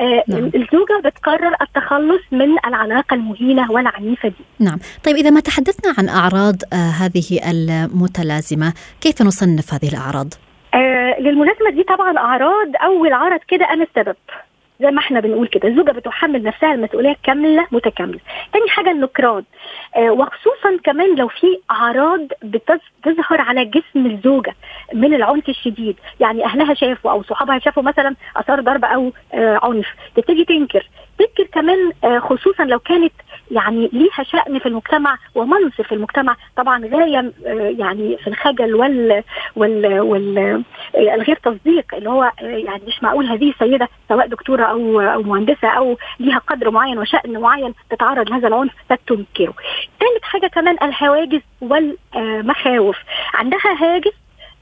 آه 0.00 0.24
نعم. 0.28 0.44
الزوجة 0.54 1.00
بتقرر 1.04 1.54
التخلص 1.62 2.22
من 2.32 2.56
العلاقه 2.66 3.14
المهينة 3.14 3.72
والعنيفة 3.72 4.28
دي. 4.28 4.44
نعم، 4.58 4.78
طيب 5.04 5.16
إذا 5.16 5.30
ما 5.30 5.40
تحدثنا 5.40 5.94
عن 5.98 6.08
أعراض 6.08 6.56
آه 6.72 6.76
هذه 6.76 7.40
المتلازمة، 7.50 8.74
كيف 9.00 9.22
نصنف 9.22 9.74
هذه 9.74 9.88
الأعراض؟ 9.88 10.34
آه 10.74 11.20
للملازمة 11.20 11.70
دي 11.70 11.82
طبعا 11.82 12.18
أعراض 12.18 12.68
أول 12.84 13.12
عرض 13.12 13.40
كده 13.48 13.64
أنا 13.72 13.84
السبب. 13.84 14.16
زي 14.82 14.90
ما 14.90 14.98
إحنا 14.98 15.20
بنقول 15.20 15.46
كده 15.46 15.68
الزوجة 15.68 15.90
بتحمل 15.92 16.42
نفسها 16.42 16.74
المسؤولية 16.74 17.16
كاملة 17.22 17.66
متكاملة. 17.72 18.20
تاني 18.52 18.68
حاجة 18.68 18.90
النكران. 18.90 19.44
آه 19.96 20.10
وخصوصا 20.10 20.78
كمان 20.84 21.14
لو 21.16 21.28
في 21.28 21.46
أعراض 21.70 22.26
بتظهر 22.42 23.40
على 23.40 23.64
جسم 23.64 24.06
الزوجة 24.06 24.54
من 24.94 25.14
العنف 25.14 25.48
الشديد. 25.48 25.96
يعني 26.20 26.44
أهلها 26.44 26.74
شافوا 26.74 27.10
أو 27.10 27.22
صحابها 27.22 27.58
شافوا 27.58 27.82
مثلا 27.82 28.14
آثار 28.36 28.60
ضرب 28.60 28.84
أو 28.84 29.12
آه 29.34 29.60
عنف. 29.62 29.86
تبتدي 30.16 30.44
تنكر. 30.44 30.88
تنكر 31.18 31.50
كمان 31.52 31.92
آه 32.04 32.18
خصوصا 32.18 32.64
لو 32.64 32.78
كانت 32.78 33.12
يعني 33.50 33.90
ليها 33.92 34.22
شأن 34.22 34.58
في 34.58 34.66
المجتمع 34.66 35.18
ومنصب 35.34 35.82
في 35.82 35.92
المجتمع. 35.92 36.36
طبعا 36.56 36.86
غاية 36.86 37.32
آه، 37.46 37.74
يعني 37.78 38.16
في 38.16 38.26
الخجل 38.26 38.74
وال 38.74 39.22
وال 39.56 40.00
وال 40.00 40.38
آه، 40.38 41.14
الغير 41.14 41.36
تصديق 41.36 41.94
اللي 41.94 42.10
هو 42.10 42.32
يعني 42.40 42.82
مش 42.86 43.02
معقول 43.02 43.26
هذه 43.26 43.50
السيدة 43.50 43.88
سواء 44.08 44.26
دكتورة 44.26 44.64
أو 44.64 45.00
أو 45.00 45.22
مهندسة 45.22 45.68
أو 45.68 45.98
ليها 46.20 46.38
قدر 46.38 46.70
معين 46.70 46.98
وشأن 46.98 47.40
معين 47.40 47.74
تتعرض 47.90 48.30
لهذا 48.30 48.48
العنف 48.48 48.72
فتنكره. 48.90 49.54
ثالث 50.00 50.22
حاجة 50.22 50.46
كمان 50.46 50.76
الهواجس 50.82 51.42
والمخاوف. 51.60 52.96
عندها 53.34 53.76
هاجس 53.80 54.12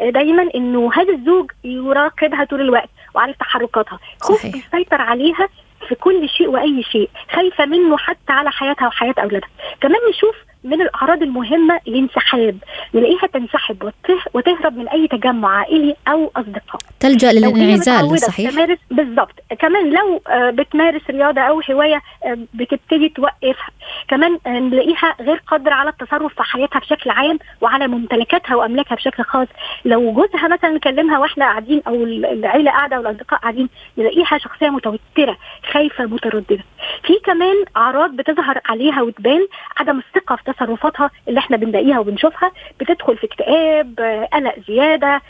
دايما 0.00 0.48
إنه 0.54 0.90
هذا 0.94 1.12
الزوج 1.14 1.50
يراقبها 1.64 2.44
طول 2.44 2.60
الوقت 2.60 2.88
وعارف 3.14 3.36
تحركاتها. 3.36 3.98
خوف 4.20 4.44
يسيطر 4.44 5.00
عليها 5.00 5.48
في 5.88 5.94
كل 5.94 6.28
شيء 6.28 6.48
وأي 6.48 6.82
شيء 6.82 7.10
خايفة 7.32 7.66
منه 7.66 7.96
حتى 7.96 8.32
على 8.32 8.50
حياتها 8.50 8.86
وحياة 8.86 9.14
أولادها. 9.18 9.48
كمان 9.80 10.00
نشوف 10.10 10.36
من 10.64 10.82
الأعراض 10.82 11.22
المهمة 11.22 11.80
الانسحاب 11.88 12.56
نلاقيها 12.94 13.26
تنسحب 13.32 13.92
وتهرب 14.34 14.76
من 14.76 14.88
أي 14.88 15.08
تجمع 15.08 15.58
عائلي 15.58 15.96
أو 16.08 16.30
أصدقاء. 16.36 16.80
تلجأ 17.00 17.32
للانعزال 17.32 18.18
صحيح؟ 18.18 18.50
تمارس 18.50 18.78
بالضبط. 18.90 19.34
كمان 19.58 19.90
لو 19.90 20.22
آه، 20.28 20.50
بتمارس 20.50 21.02
رياضة 21.10 21.40
أو 21.40 21.60
هواية 21.70 22.02
آه، 22.24 22.38
بتبتدي 22.54 23.08
توقفها. 23.08 23.70
كمان 24.08 24.38
آه، 24.46 24.50
نلاقيها 24.50 25.14
غير 25.20 25.42
قادرة 25.46 25.74
على 25.74 25.90
التصرف 25.90 26.34
في 26.34 26.42
حياتها 26.42 26.78
بشكل 26.78 27.10
عام 27.10 27.38
وعلى 27.60 27.88
ممتلكاتها 27.88 28.54
وأملاكها 28.56 28.94
بشكل 28.94 29.22
خاص. 29.22 29.48
لو 29.84 30.12
جوزها 30.12 30.48
مثلا 30.48 30.70
نكلمها 30.70 31.18
وإحنا 31.18 31.44
قاعدين 31.44 31.82
أو 31.86 31.94
العيلة 32.04 32.70
قاعدة 32.70 32.98
والاصدقاء 32.98 33.40
قاعدين 33.40 33.68
نلاقيها 33.98 34.38
شخصية 34.38 34.68
متوترة 34.68 35.36
خايفة 35.72 36.04
مترددة. 36.04 36.64
في 37.04 37.14
كمان 37.24 37.54
أعراض 37.76 38.10
بتظهر 38.16 38.60
عليها 38.66 39.02
وتبان 39.02 39.46
عدم 39.76 39.98
الثقة 39.98 40.36
في 40.36 40.49
تصرفاتها 40.52 41.10
اللي 41.28 41.40
إحنا 41.40 41.56
بنلاقيها 41.56 41.98
وبنشوفها 41.98 42.52
بتدخل 42.80 43.16
في 43.16 43.26
اكتئاب 43.26 44.00
قلق 44.32 44.54
زيادة 44.68 45.20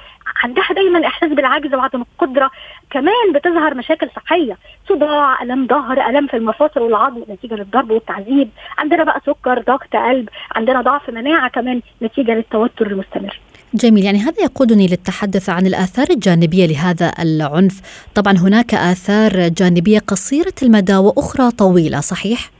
عندها 0.45 0.69
دايما 0.75 1.07
إحساس 1.07 1.33
بالعجز 1.33 1.75
وعدم 1.75 2.03
القدرة. 2.03 2.51
كمان 2.91 3.33
بتظهر 3.35 3.75
مشاكل 3.75 4.11
صحية 4.17 4.57
صداع 4.89 5.43
ألم 5.43 5.67
ظهر 5.67 6.09
ألم 6.09 6.27
في 6.27 6.37
المفاصل 6.37 6.81
والعظم 6.81 7.23
نتيجة 7.31 7.55
للضرب 7.55 7.91
والتعذيب. 7.91 8.49
عندنا 8.79 9.05
بقى 9.05 9.21
سكر 9.27 9.63
ضغط 9.63 9.97
قلب 9.97 10.29
عندنا 10.57 10.81
ضعف 10.81 11.11
مناعة 11.11 11.51
كمان 11.51 11.81
نتيجة 12.03 12.31
للتوتر 12.35 12.87
المستمر. 12.87 13.41
جميل 13.75 14.05
يعني 14.05 14.19
هذا 14.19 14.43
يقودني 14.43 14.87
للتحدث 14.87 15.51
عن 15.51 15.67
الآثار 15.67 16.07
الجانبية 16.11 16.67
لهذا 16.67 17.13
العنف. 17.19 17.81
طبعا 18.15 18.33
هناك 18.33 18.75
آثار 18.75 19.49
جانبية 19.49 19.99
قصيرة 19.99 20.55
المدى 20.63 20.97
وأخرى 20.97 21.51
طويلة 21.51 22.01
صحيح؟ 22.01 22.51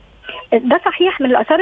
ده 0.53 0.81
صحيح 0.85 1.21
من 1.21 1.31
الآثار 1.31 1.59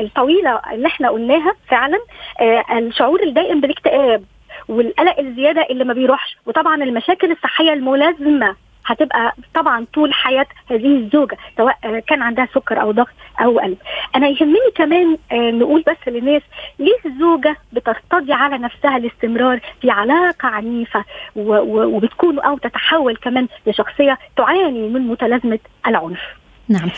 الطويلة 0.00 0.60
اللي 0.72 0.86
إحنا 0.88 1.10
قلناها 1.10 1.52
فعلا 1.68 1.98
آه، 2.40 2.64
الشعور 2.78 3.22
الدائم 3.22 3.60
بالاكتئاب 3.60 4.24
والقلق 4.68 5.18
الزيادة 5.18 5.66
اللي 5.70 5.84
ما 5.84 5.94
بيروحش 5.94 6.36
وطبعا 6.46 6.82
المشاكل 6.82 7.32
الصحية 7.32 7.72
الملازمة 7.72 8.56
هتبقى 8.86 9.34
طبعا 9.54 9.86
طول 9.94 10.14
حياة 10.14 10.46
هذه 10.70 10.96
الزوجة 10.96 11.36
سواء 11.56 11.98
كان 12.06 12.22
عندها 12.22 12.48
سكر 12.54 12.80
أو 12.80 12.90
ضغط 12.92 13.08
أو 13.40 13.58
قلب. 13.58 13.76
أنا 14.16 14.28
يهمني 14.28 14.70
كمان 14.74 15.18
آه، 15.32 15.50
نقول 15.50 15.84
بس 15.86 16.08
للناس 16.08 16.42
ليه 16.78 16.96
الزوجة 17.06 17.56
بترتضي 17.72 18.32
على 18.32 18.58
نفسها 18.58 18.96
الاستمرار 18.96 19.60
في 19.80 19.90
علاقة 19.90 20.48
عنيفة 20.48 21.04
وبتكون 21.36 22.38
أو 22.38 22.58
تتحول 22.58 23.16
كمان 23.16 23.48
لشخصية 23.66 24.18
تعاني 24.36 24.88
من 24.88 25.08
متلازمة 25.08 25.58
العنف. 25.86 26.20
نعم. 26.68 26.88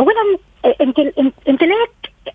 اولا 0.00 0.38
امتلاك 1.48 1.90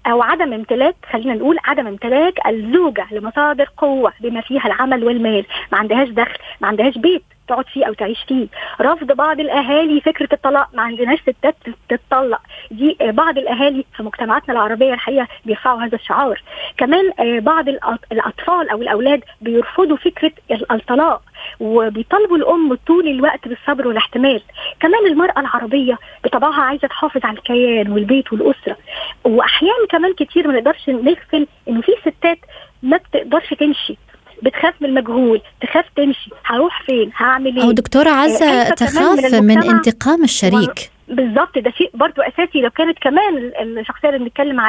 أو 0.08 0.22
عدم 0.22 0.54
امتلاك 0.54 0.96
خلينا 1.12 1.34
نقول 1.34 1.58
عدم 1.66 1.88
امتلاك 1.88 2.48
الزوجة 2.48 3.08
لمصادر 3.12 3.70
قوة 3.78 4.14
بما 4.20 4.42
فيها 4.42 4.66
العمل 4.66 5.04
والمال. 5.04 5.46
ما 5.72 5.78
عندهاش 5.78 6.10
دخل 6.10 6.40
ما 6.62 6.68
عندهاش 6.68 6.98
بيت. 6.98 7.24
تقعد 7.48 7.66
فيه 7.66 7.86
أو 7.86 7.94
تعيش 7.94 8.24
فيه. 8.28 8.48
رفض 8.82 9.12
بعض 9.12 9.40
الأهالي 9.40 10.02
فكرة 10.02 10.30
الطلاق. 10.34 10.70
ما 10.74 10.82
عندناش 10.82 11.20
ستات 11.20 11.56
تتطلق. 11.90 12.42
دي 12.72 12.98
بعض 13.02 13.38
الأهالي 13.38 13.86
في 13.96 14.04
مجتمعاتنا 14.04 14.54
العربية 14.54 14.94
الحقيقة 14.94 15.28
بيرفعوا 15.46 15.82
هذا 15.84 15.96
الشعار. 15.96 16.42
كمان 16.78 17.12
آه، 17.20 17.40
بعض 17.40 17.70
الأطفال 18.12 18.70
أو 18.70 18.82
الأولاد 18.82 19.24
بيرفضوا 19.42 19.98
فكرة 19.98 20.32
الطلاق 20.72 21.22
وبيطالبوا 21.60 22.38
الأم 22.38 22.75
طول 22.88 23.08
الوقت 23.08 23.48
بالصبر 23.48 23.88
والاحتمال. 23.88 24.42
كمان 24.80 25.06
المرأة 25.06 25.40
العربية 25.40 25.98
بطبعها 26.24 26.62
عايزة 26.62 26.88
تحافظ 26.88 27.25
على 27.25 27.38
الكيان 27.38 27.92
والبيت 27.92 28.34
والأسرة. 28.34 28.78
وأحيانا 29.24 29.88
كمان 29.90 30.14
كتير 30.14 30.48
ما 30.48 30.54
نقدرش 30.54 30.90
نغفل 30.90 31.48
إنه 31.68 31.82
في 31.82 31.92
ستات 32.02 32.40
ما 32.84 32.98
بتقدرش 32.98 33.54
تمشي. 33.54 33.98
بتخاف 34.44 34.74
من 34.82 34.89
المجهول 34.89 35.42
تخاف 35.62 35.86
تمشي 35.96 36.30
هروح 36.46 36.84
فين؟ 36.84 37.12
هعمل 37.18 37.58
إيه؟ 37.58 37.63
أو 37.63 37.72
دكتوره 37.72 38.10
عزة 38.10 38.70
تخاف 38.70 39.34
من, 39.34 39.46
من 39.48 39.63
انتقام 39.63 40.24
الشريك. 40.24 40.92
بالظبط 41.08 41.58
ده 41.58 41.72
شيء 41.72 41.92
برضو 41.94 42.22
أساسي. 42.22 42.62
لو 42.62 42.70
كانت 42.70 43.00
كمان 43.00 43.51
الشخصية 43.80 44.10
اللي 44.10 44.20
بنتكلم 44.20 44.60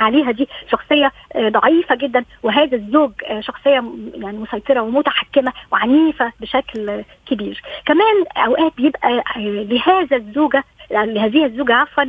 عليها 0.00 0.30
دي 0.30 0.48
شخصية 0.72 1.12
آه، 1.34 1.48
ضعيفة 1.48 1.94
جدا 1.94 2.24
وهذا 2.42 2.76
الزوج 2.76 3.12
آه، 3.26 3.40
شخصية 3.40 3.70
يعني 4.14 4.38
مسيطرة 4.38 4.80
ومتحكمة 4.80 5.52
وعنيفة 5.72 6.32
بشكل 6.40 7.02
كبير. 7.26 7.62
كمان 7.86 8.24
أوقات 8.36 8.72
بيبقى 8.76 9.18
آه، 9.36 9.38
لهذا 9.38 10.16
الزوجة 10.16 10.64
لهذه 10.90 11.44
الزوجة 11.44 11.74
عفوا 11.74 12.04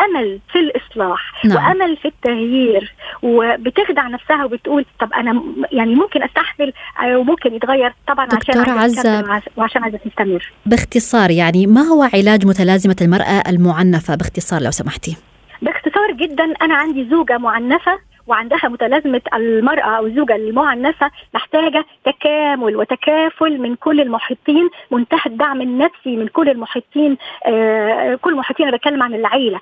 أمل 0.00 0.38
في 0.52 0.58
الإصلاح 0.58 1.44
نعم. 1.44 1.56
وأمل 1.56 1.96
في 1.96 2.08
التغيير 2.08 2.94
وبتخدع 3.22 4.08
نفسها 4.08 4.44
وبتقول 4.44 4.84
طب 5.00 5.12
أنا 5.12 5.42
يعني 5.72 5.94
ممكن 5.94 6.22
أستحمل 6.22 6.72
وممكن 7.04 7.54
يتغير 7.54 7.94
طبعا 8.08 8.28
عشان 8.48 8.78
عزة. 8.78 9.40
وعشان 9.56 9.82
عايزة 9.82 9.98
تستمر. 9.98 10.52
باختصار 10.66 11.30
يعني 11.30 11.66
ما 11.66 11.80
هو 11.80 12.02
علاج 12.14 12.46
متلازمة 12.46 12.96
المرأة 13.00 13.42
المعنفة؟ 13.48 14.14
باختصار 14.14 14.62
لو 14.62 14.70
سمحتي. 14.70 15.16
باختصار 15.62 16.12
جدا 16.12 16.44
أنا 16.62 16.74
عندي 16.74 17.08
زوجة 17.10 17.38
معنفة 17.38 17.98
وعندها 18.26 18.68
متلازمة 18.68 19.20
المرأة 19.34 19.96
أو 19.96 20.06
الزوجة 20.06 20.36
المعنفه 20.36 21.10
محتاجة 21.34 21.84
تكامل 22.04 22.76
وتكافل 22.76 23.58
من 23.58 23.74
كل 23.76 24.00
المحيطين 24.00 24.70
منتهى 24.90 25.20
الدعم 25.26 25.60
النفسي 25.60 26.16
من 26.16 26.28
كل 26.28 26.48
المحيطين 26.48 27.16
آه 27.46 28.14
كل 28.14 28.30
المحيطين 28.32 28.68
أنا 28.68 28.76
بتكلم 28.76 29.02
عن 29.02 29.14
العيلة 29.14 29.60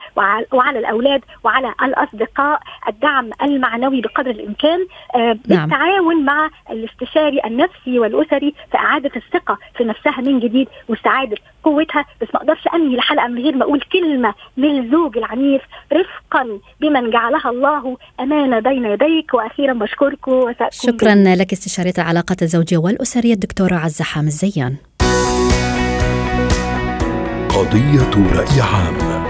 وعلى 0.52 0.78
الأولاد 0.78 1.22
وعلى 1.44 1.74
الأصدقاء 1.82 2.60
الدعم 2.88 3.30
المعنوي 3.42 4.00
بقدر 4.00 4.30
الإمكان 4.30 4.86
آه 5.14 5.18
نعم. 5.18 5.36
بالتعاون 5.68 6.24
مع 6.24 6.50
الاستشاري 6.70 7.40
النفسي 7.44 7.98
والأسري 7.98 8.54
في 8.70 8.76
إعادة 8.78 9.10
الثقة 9.16 9.58
في 9.76 9.84
نفسها 9.84 10.20
من 10.20 10.40
جديد 10.40 10.68
واستعاده 10.88 11.36
قوتها 11.64 12.04
بس 12.22 12.28
ما 12.34 12.40
أقدرش 12.40 12.68
أنهي 12.74 12.94
الحلقة 12.94 13.26
من 13.26 13.42
غير 13.42 13.56
ما 13.56 13.64
أقول 13.64 13.80
كلمة 13.92 14.34
للزوج 14.56 15.16
العنيف 15.18 15.62
رفقا 15.92 16.58
بمن 16.80 17.10
جعلها 17.10 17.50
الله 17.50 17.96
أمانة 18.20 18.58
بين 18.58 18.84
يديك. 18.84 19.34
وأخيرا 19.34 19.72
بشكركم 19.72 20.54
شكرا 20.70 21.14
لك 21.14 21.52
استشارية 21.52 21.92
العلاقات 21.98 22.42
الزوجية 22.42 22.78
والأسرية 22.78 23.34
الدكتورة 23.34 23.74
عزة 23.74 24.04
حامد 24.04 24.28
زيان. 24.28 24.76
قضية 27.48 28.38
رأي 28.38 28.60
عام. 28.60 29.29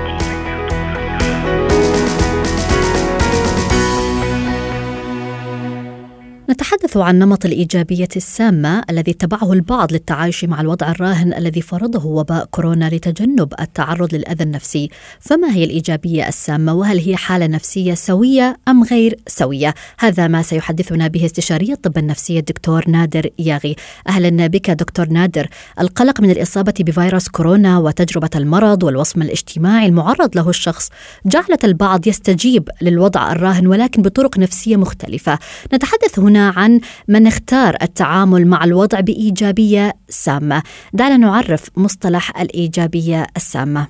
نتحدث 6.50 6.96
عن 6.96 7.18
نمط 7.18 7.44
الإيجابية 7.44 8.08
السامة 8.16 8.82
الذي 8.90 9.10
اتبعه 9.10 9.52
البعض 9.52 9.92
للتعايش 9.92 10.44
مع 10.44 10.60
الوضع 10.60 10.90
الراهن 10.90 11.34
الذي 11.34 11.60
فرضه 11.60 12.06
وباء 12.06 12.44
كورونا 12.44 12.88
لتجنب 12.88 13.54
التعرض 13.60 14.14
للأذى 14.14 14.44
النفسي. 14.44 14.88
فما 15.20 15.54
هي 15.54 15.64
الإيجابية 15.64 16.28
السامة؟ 16.28 16.74
وهل 16.74 16.98
هي 16.98 17.16
حالة 17.16 17.46
نفسية 17.46 17.94
سوية 17.94 18.56
أم 18.68 18.84
غير 18.84 19.16
سوية؟ 19.26 19.74
هذا 19.98 20.28
ما 20.28 20.42
سيحدثنا 20.42 21.08
به 21.08 21.24
استشاري 21.24 21.72
الطب 21.72 21.98
النفسي 21.98 22.38
الدكتور 22.38 22.88
نادر 22.88 23.30
ياغي. 23.38 23.76
أهلا 24.08 24.46
بك 24.46 24.70
دكتور 24.70 25.08
نادر. 25.08 25.48
القلق 25.80 26.20
من 26.20 26.30
الإصابة 26.30 26.74
بفيروس 26.80 27.28
كورونا 27.28 27.78
وتجربة 27.78 28.30
المرض 28.34 28.82
والوصم 28.82 29.22
الاجتماعي 29.22 29.86
المعرض 29.86 30.36
له 30.36 30.48
الشخص 30.48 30.88
جعلت 31.26 31.64
البعض 31.64 32.06
يستجيب 32.06 32.68
للوضع 32.82 33.32
الراهن 33.32 33.66
ولكن 33.66 34.02
بطرق 34.02 34.38
نفسية 34.38 34.76
مختلفة. 34.76 35.38
نتحدث 35.74 36.18
هنا 36.18 36.39
عن 36.40 36.80
من 37.08 37.26
اختار 37.26 37.74
التعامل 37.82 38.46
مع 38.46 38.64
الوضع 38.64 39.00
بإيجابية 39.00 39.92
سامة. 40.08 40.62
دعنا 40.92 41.16
نعرف 41.16 41.68
مصطلح 41.76 42.40
الإيجابية 42.40 43.26
السامة. 43.36 43.88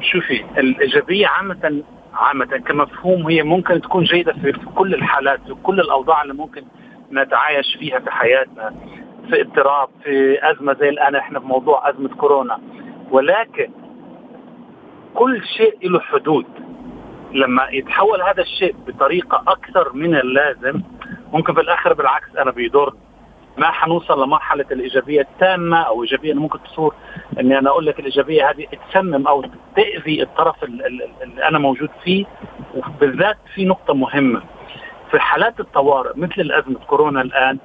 شوفي 0.00 0.44
الإيجابية 0.58 1.26
عامة 1.26 1.82
عامة 2.14 2.46
كمفهوم 2.46 3.26
هي 3.26 3.42
ممكن 3.42 3.80
تكون 3.80 4.04
جيدة 4.04 4.32
في 4.32 4.52
كل 4.52 4.94
الحالات 4.94 5.40
في 5.46 5.54
كل 5.62 5.80
الأوضاع 5.80 6.22
اللي 6.22 6.34
ممكن 6.34 6.62
نتعايش 7.12 7.76
فيها 7.78 7.98
في 7.98 8.10
حياتنا 8.10 8.74
في 9.28 9.40
اضطراب 9.40 9.88
في 10.04 10.38
أزمة 10.42 10.76
زي 10.80 10.88
الآن 10.88 11.14
إحنا 11.14 11.40
في 11.40 11.46
موضوع 11.46 11.90
أزمة 11.90 12.08
كورونا. 12.08 12.58
ولكن 13.10 13.70
كل 15.14 15.42
شيء 15.56 15.90
له 15.90 16.00
حدود. 16.00 16.46
لما 17.32 17.68
يتحول 17.72 18.22
هذا 18.22 18.42
الشيء 18.42 18.74
بطريقة 18.86 19.42
أكثر 19.46 19.92
من 19.92 20.14
اللازم 20.14 20.82
ممكن 21.32 21.54
في 21.54 21.60
الآخر 21.60 21.92
بالعكس 21.94 22.36
أنا 22.36 22.50
بيضر 22.50 22.94
ما 23.58 23.70
حنوصل 23.70 24.22
لمرحلة 24.24 24.64
الإيجابية 24.72 25.20
التامة 25.20 25.78
أو 25.82 26.02
إيجابية 26.02 26.34
ممكن 26.34 26.58
تصور 26.62 26.94
إني 27.40 27.58
أنا 27.58 27.70
أقول 27.70 27.86
لك 27.86 28.00
الإيجابية 28.00 28.50
هذه 28.50 28.66
تسمم 28.90 29.26
أو 29.26 29.44
تأذي 29.76 30.22
الطرف 30.22 30.64
اللي 30.64 31.48
أنا 31.48 31.58
موجود 31.58 31.90
فيه 32.04 32.24
وبالذات 32.76 33.36
في 33.54 33.64
نقطة 33.64 33.94
مهمة. 33.94 34.42
في 35.10 35.18
حالات 35.20 35.60
الطوارئ 35.60 36.12
مثل 36.16 36.34
الأزمة 36.40 36.78
كورونا 36.86 37.20
الآن 37.22 37.58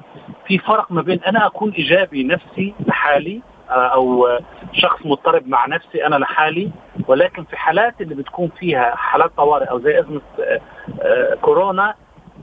في 0.48 0.58
فرق 0.58 0.92
ما 0.92 1.02
بين 1.02 1.20
أنا 1.24 1.46
أكون 1.46 1.72
إيجابي 1.72 2.24
نفسي 2.24 2.74
لحالي 2.88 3.42
أو 3.70 4.28
شخص 4.74 5.06
مضطرب 5.06 5.48
مع 5.48 5.66
نفسي 5.66 6.06
أنا 6.06 6.16
لحالي 6.16 6.72
ولكن 7.08 7.44
في 7.44 7.58
حالات 7.58 8.02
اللي 8.02 8.16
بتكون 8.16 8.50
فيها 8.60 8.96
حالات 8.96 9.32
طوارئ 9.38 9.66
أو 9.66 9.80
زي 9.80 10.00
أزمة 10.00 10.22
كورونا 11.42 11.94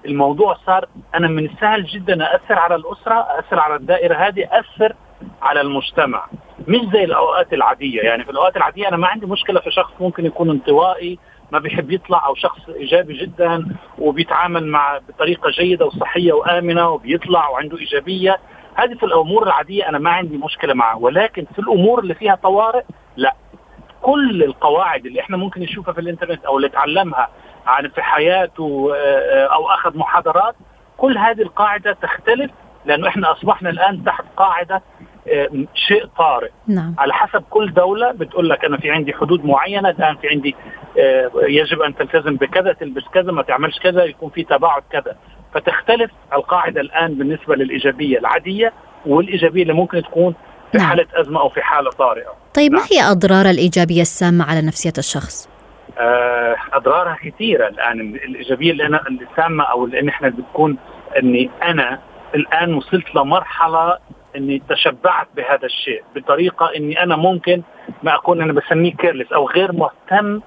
الموضوع 0.06 0.56
صار 0.66 0.88
أنا 1.14 1.28
من 1.28 1.44
السهل 1.44 1.84
جدا 1.84 2.36
اثر 2.36 2.58
على 2.58 2.74
الأسرة 2.74 3.26
اثر 3.38 3.58
على 3.60 3.74
الدائرة 3.76 4.14
هذه 4.14 4.48
اثر 4.50 4.94
على 5.42 5.60
المجتمع. 5.60 6.26
مش 6.68 6.80
زي 6.92 7.04
الأوقات 7.04 7.52
العادية. 7.52 8.00
يعني 8.02 8.24
في 8.24 8.30
الأوقات 8.30 8.56
العادية 8.56 8.88
أنا 8.88 8.96
ما 8.96 9.06
عندي 9.06 9.26
مشكلة 9.26 9.60
في 9.60 9.70
شخص 9.70 9.92
ممكن 10.00 10.26
يكون 10.26 10.50
انطوائي 10.50 11.18
ما 11.52 11.58
بيحب 11.58 11.90
يطلع 11.90 12.26
أو 12.26 12.34
شخص 12.34 12.68
إيجابي 12.68 13.14
جدا 13.18 13.66
وبيتعامل 13.98 14.66
مع 14.66 14.98
بطريقة 15.08 15.50
جيدة 15.50 15.86
وصحية 15.86 16.32
وآمنة 16.32 16.88
وبيطلع 16.88 17.48
وعنده 17.48 17.78
إيجابية. 17.78 18.38
هذه 18.74 18.94
في 18.94 19.06
الأمور 19.06 19.42
العادية 19.42 19.88
أنا 19.88 19.98
ما 19.98 20.10
عندي 20.10 20.36
مشكلة 20.36 20.74
معه 20.74 20.98
ولكن 20.98 21.44
في 21.54 21.58
الأمور 21.58 21.98
اللي 22.00 22.14
فيها 22.14 22.34
طوارئ 22.34 22.82
لا. 23.16 23.34
كل 24.02 24.42
القواعد 24.44 25.06
اللي 25.06 25.20
إحنا 25.20 25.36
ممكن 25.36 25.60
نشوفها 25.60 25.94
في 25.94 26.00
الإنترنت 26.00 26.44
أو 26.44 26.56
اللي 26.56 26.68
تعلمها 26.68 27.28
عن 27.66 27.88
في 27.88 28.02
حياته 28.02 28.90
أو 29.52 29.70
أخذ 29.70 29.98
محاضرات 29.98 30.54
كل 30.96 31.18
هذه 31.18 31.42
القاعدة 31.42 31.92
تختلف 32.02 32.50
لأنه 32.86 33.08
إحنا 33.08 33.32
أصبحنا 33.32 33.70
الآن 33.70 34.04
تحت 34.04 34.24
قاعدة 34.36 34.82
شيء 35.74 36.06
طارئ 36.18 36.50
نعم. 36.66 36.94
على 36.98 37.12
حسب 37.14 37.44
كل 37.50 37.72
دولة 37.74 38.12
بتقول 38.12 38.50
لك 38.50 38.64
أنا 38.64 38.76
في 38.76 38.90
عندي 38.90 39.12
حدود 39.14 39.44
معينة 39.44 39.90
الآن 39.90 40.16
في 40.16 40.28
عندي 40.28 40.54
يجب 41.48 41.80
أن 41.82 41.94
تلتزم 41.96 42.36
بكذا 42.36 42.72
تلبس 42.72 43.02
كذا 43.14 43.32
ما 43.32 43.42
تعملش 43.42 43.78
كذا 43.78 44.04
يكون 44.04 44.30
في 44.30 44.44
تباعد 44.44 44.82
كذا 44.90 45.16
فتختلف 45.54 46.10
القاعدة 46.32 46.80
الآن 46.80 47.14
بالنسبة 47.14 47.54
للإيجابية 47.56 48.18
العادية 48.18 48.72
والإيجابية 49.06 49.62
اللي 49.62 49.72
ممكن 49.72 50.02
تكون 50.02 50.34
في 50.72 50.78
نعم. 50.78 50.86
حالة 50.86 51.06
أزمة 51.14 51.40
أو 51.40 51.48
في 51.48 51.62
حالة 51.62 51.90
طارئة 51.90 52.34
طيب 52.54 52.72
ما 52.72 52.78
نعم. 52.78 52.88
هي 52.92 53.10
أضرار 53.10 53.46
الإيجابية 53.50 54.02
السامة 54.02 54.50
على 54.50 54.62
نفسية 54.66 54.92
الشخص؟ 54.98 55.51
آه 55.98 56.56
أضرارها 56.72 57.16
كثيرة. 57.24 57.68
الآن 57.68 58.00
الإيجابية 58.00 58.70
اللي 58.72 58.86
أنا 58.86 59.04
السامة 59.08 59.64
أو 59.64 59.84
اللي 59.84 60.08
إحنا 60.08 60.28
بتكون 60.28 60.78
إني 61.18 61.50
أنا 61.62 62.00
الآن 62.34 62.74
وصلت 62.74 63.14
لمرحلة 63.14 63.98
إني 64.36 64.62
تشبعت 64.68 65.26
بهذا 65.36 65.66
الشيء 65.66 66.02
بطريقة 66.14 66.70
إني 66.76 67.02
أنا 67.02 67.16
ممكن 67.16 67.62
ما 68.02 68.14
اكون 68.14 68.42
أنا 68.42 68.52
بسميه 68.52 68.92
كيرلس 68.92 69.32
أو 69.32 69.48
غير 69.48 69.72
مهتم 69.72 70.40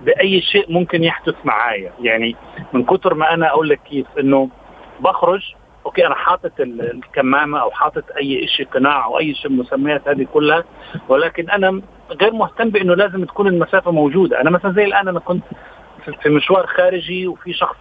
بأي 0.00 0.40
شيء 0.40 0.72
ممكن 0.72 1.04
يحدث 1.04 1.34
معايا. 1.44 1.92
يعني 2.00 2.36
من 2.72 2.84
كثر 2.84 3.14
ما 3.14 3.34
أنا 3.34 3.48
أقول 3.48 3.68
لك 3.68 3.80
كيف 3.90 4.06
إنه 4.18 4.48
بخرج 5.00 5.54
أوكي 5.90 6.06
أنا 6.06 6.14
حاطط 6.14 6.52
الكمامة 6.60 7.60
أو 7.60 7.70
حاطط 7.70 8.04
أي 8.20 8.46
شيء 8.46 8.66
قناع 8.66 9.04
أو 9.04 9.18
أي 9.18 9.34
شيء 9.34 9.50
المسميات 9.50 10.08
هذه 10.08 10.26
كلها. 10.34 10.64
ولكن 11.08 11.50
أنا 11.50 11.82
غير 12.10 12.32
مهتم 12.32 12.70
بإنه 12.70 12.94
لازم 12.94 13.24
تكون 13.24 13.46
المسافة 13.46 13.90
موجودة. 13.90 14.40
أنا 14.40 14.50
مثلا 14.50 14.72
زي 14.72 14.84
الآن 14.84 15.08
أنا 15.08 15.20
كنت 15.20 15.42
في 16.22 16.28
مشوار 16.28 16.66
خارجي 16.66 17.26
وفي 17.26 17.52
شخص 17.52 17.76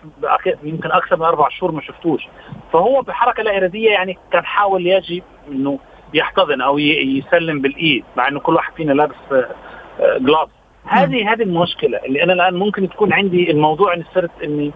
يمكن 0.63 0.91
أكثر 0.91 1.17
من 1.17 1.25
أربع 1.25 1.49
شهور 1.49 1.71
ما 1.71 1.81
شفتوش. 1.81 2.27
فهو 2.73 3.01
بحركة 3.01 3.43
لا 3.43 3.57
إرادية 3.57 3.89
يعني 3.89 4.17
كان 4.31 4.45
حاول 4.45 4.87
يجي 4.87 5.23
إنه 5.51 5.79
يحتضن 6.13 6.61
أو 6.61 6.77
يسلم 6.79 7.61
بالإيد 7.61 8.03
مع 8.17 8.27
إنه 8.27 8.39
كل 8.39 8.55
واحد 8.55 8.73
فينا 8.73 8.93
لابس 8.93 9.15
جلافز 9.99 10.53
هذه 10.85 11.33
هذه 11.33 11.43
المشكلة 11.43 11.97
اللي 12.05 12.23
أنا 12.23 12.33
الآن 12.33 12.53
ممكن 12.53 12.89
تكون 12.89 13.13
عندي 13.13 13.51
الموضوع 13.51 13.93
إني 13.93 14.05
صرت 14.13 14.31
إني 14.43 14.71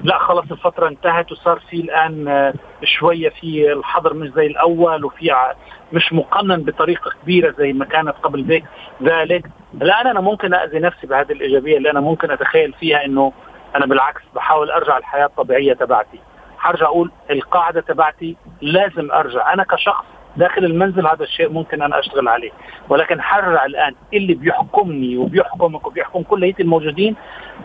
لا 0.00 0.18
خلص 0.18 0.50
الفترة 0.50 0.88
انتهت 0.88 1.32
وصار 1.32 1.60
في 1.70 1.76
الآن 1.80 2.52
شوية 2.84 3.28
في 3.28 3.72
الحظر 3.72 4.14
مش 4.14 4.28
زي 4.28 4.46
الأول 4.46 5.04
وفي 5.04 5.54
مش 5.92 6.12
مقنن 6.12 6.62
بطريقة 6.62 7.10
كبيرة 7.22 7.54
زي 7.58 7.72
ما 7.72 7.84
كانت 7.84 8.14
قبل 8.22 8.44
ذلك 8.44 8.64
ذلك. 9.02 9.44
الآن 9.82 10.06
أنا 10.06 10.20
ممكن 10.20 10.54
اذي 10.54 10.78
نفسي 10.78 11.06
بهذه 11.06 11.32
الإيجابية 11.32 11.76
اللي 11.76 11.90
أنا 11.90 12.00
ممكن 12.00 12.30
أتخيل 12.30 12.72
فيها 12.72 13.04
إنه 13.04 13.32
أنا 13.76 13.86
بالعكس 13.86 14.22
بحاول 14.34 14.70
أرجع 14.70 14.98
الحياة 14.98 15.26
الطبيعية 15.26 15.72
تبعتي. 15.72 16.20
حرجع 16.58 16.86
أقول 16.86 17.10
القاعدة 17.30 17.80
تبعتي 17.80 18.36
لازم 18.60 19.10
أرجع. 19.12 19.52
أنا 19.52 19.64
كشخص 19.64 20.04
داخل 20.36 20.64
المنزل 20.64 21.06
هذا 21.06 21.24
الشيء 21.24 21.48
ممكن 21.48 21.82
أنا 21.82 22.00
أشتغل 22.00 22.28
عليه. 22.28 22.50
ولكن 22.88 23.20
حرر 23.20 23.64
الآن 23.64 23.94
اللي 24.14 24.34
بيحكمني 24.34 25.16
وبيحكمك 25.16 25.86
وبيحكم 25.86 26.22
كل 26.22 26.54
الموجودين 26.60 27.16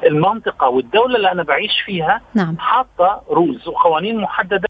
المنطقة 0.05 0.69
والدولة 0.69 1.15
اللي 1.15 1.31
أنا 1.31 1.43
بعيش 1.43 1.81
فيها 1.85 2.21
نعم. 2.33 2.57
حاطة 2.59 3.21
رولز 3.29 3.67
وقوانين 3.67 4.21
محددة. 4.21 4.67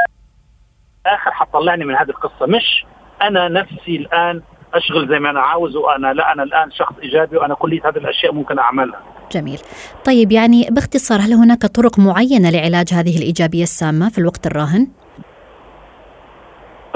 آخر 1.06 1.32
حتطلعني 1.32 1.86
من 1.86 1.96
هذه 1.96 2.10
القصة. 2.10 2.46
مش 2.46 2.86
أنا 3.22 3.48
نفسي 3.48 3.96
الآن 3.96 4.42
أشغل 4.74 5.08
زي 5.10 5.20
ما 5.20 5.30
أنا 5.30 5.40
عاوز 5.42 5.76
وأنا 5.76 6.14
لا 6.14 6.34
أنا 6.34 6.44
الآن 6.44 6.72
شخص 6.72 6.94
إيجابي 7.04 7.38
وأنا 7.38 7.54
كل 7.54 7.82
هذه 7.86 7.98
الأشياء 7.98 8.34
ممكن 8.34 8.60
أعملها. 8.60 9.00
جميل. 9.32 9.60
طيب 10.06 10.32
يعني 10.32 10.68
باختصار 10.72 11.20
هل 11.20 11.34
هناك 11.34 11.66
طرق 11.66 12.00
معينة 12.00 12.50
لعلاج 12.50 12.94
هذه 12.94 13.18
الإيجابية 13.18 13.64
السامة 13.64 14.10
في 14.10 14.18
الوقت 14.18 14.48
الراهن؟ 14.48 14.88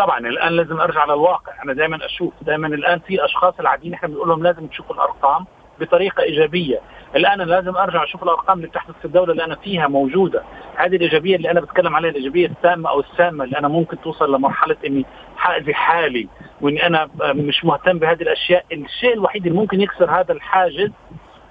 طبعا 0.01 0.19
الآن 0.19 0.51
لازم 0.53 0.81
أرجع 0.81 1.05
للواقع. 1.05 1.63
أنا 1.63 1.73
دائما 1.73 2.05
أشوف 2.05 2.33
دائما 2.41 2.67
الآن 2.67 2.99
في 2.99 3.25
أشخاص 3.25 3.53
العاديين 3.59 3.93
إحنا 3.93 4.07
بنقول 4.07 4.29
لهم 4.29 4.43
لازم 4.43 4.67
تشوفوا 4.67 4.95
الأرقام 4.95 5.45
بطريقة 5.79 6.23
إيجابية. 6.23 6.81
الآن 7.15 7.41
أنا 7.41 7.43
لازم 7.51 7.75
أرجع 7.77 8.03
أشوف 8.03 8.23
الأرقام 8.23 8.57
اللي 8.57 8.67
بتحدث 8.67 8.95
في 8.99 9.05
الدولة 9.05 9.31
اللي 9.31 9.43
أنا 9.43 9.55
فيها 9.55 9.87
موجودة. 9.87 10.43
هذه 10.75 10.95
الإيجابية 10.95 11.35
اللي 11.35 11.51
أنا 11.51 11.61
بتكلم 11.61 11.95
عليها 11.95 12.11
الإيجابية 12.11 12.47
السامه 12.47 12.89
أو 12.89 12.99
السامة 12.99 13.43
اللي 13.43 13.57
أنا 13.57 13.67
ممكن 13.67 14.01
توصل 14.01 14.35
لمرحلة 14.35 14.75
إني 14.85 15.05
حاذي 15.37 15.73
حالي 15.73 16.27
وإني 16.61 16.87
أنا 16.87 17.09
مش 17.21 17.65
مهتم 17.65 17.99
بهذه 17.99 18.21
الأشياء. 18.21 18.65
الشيء 18.71 19.13
الوحيد 19.13 19.45
اللي 19.47 19.59
ممكن 19.59 19.81
يكسر 19.81 20.11
هذا 20.11 20.31
الحاجز 20.33 20.91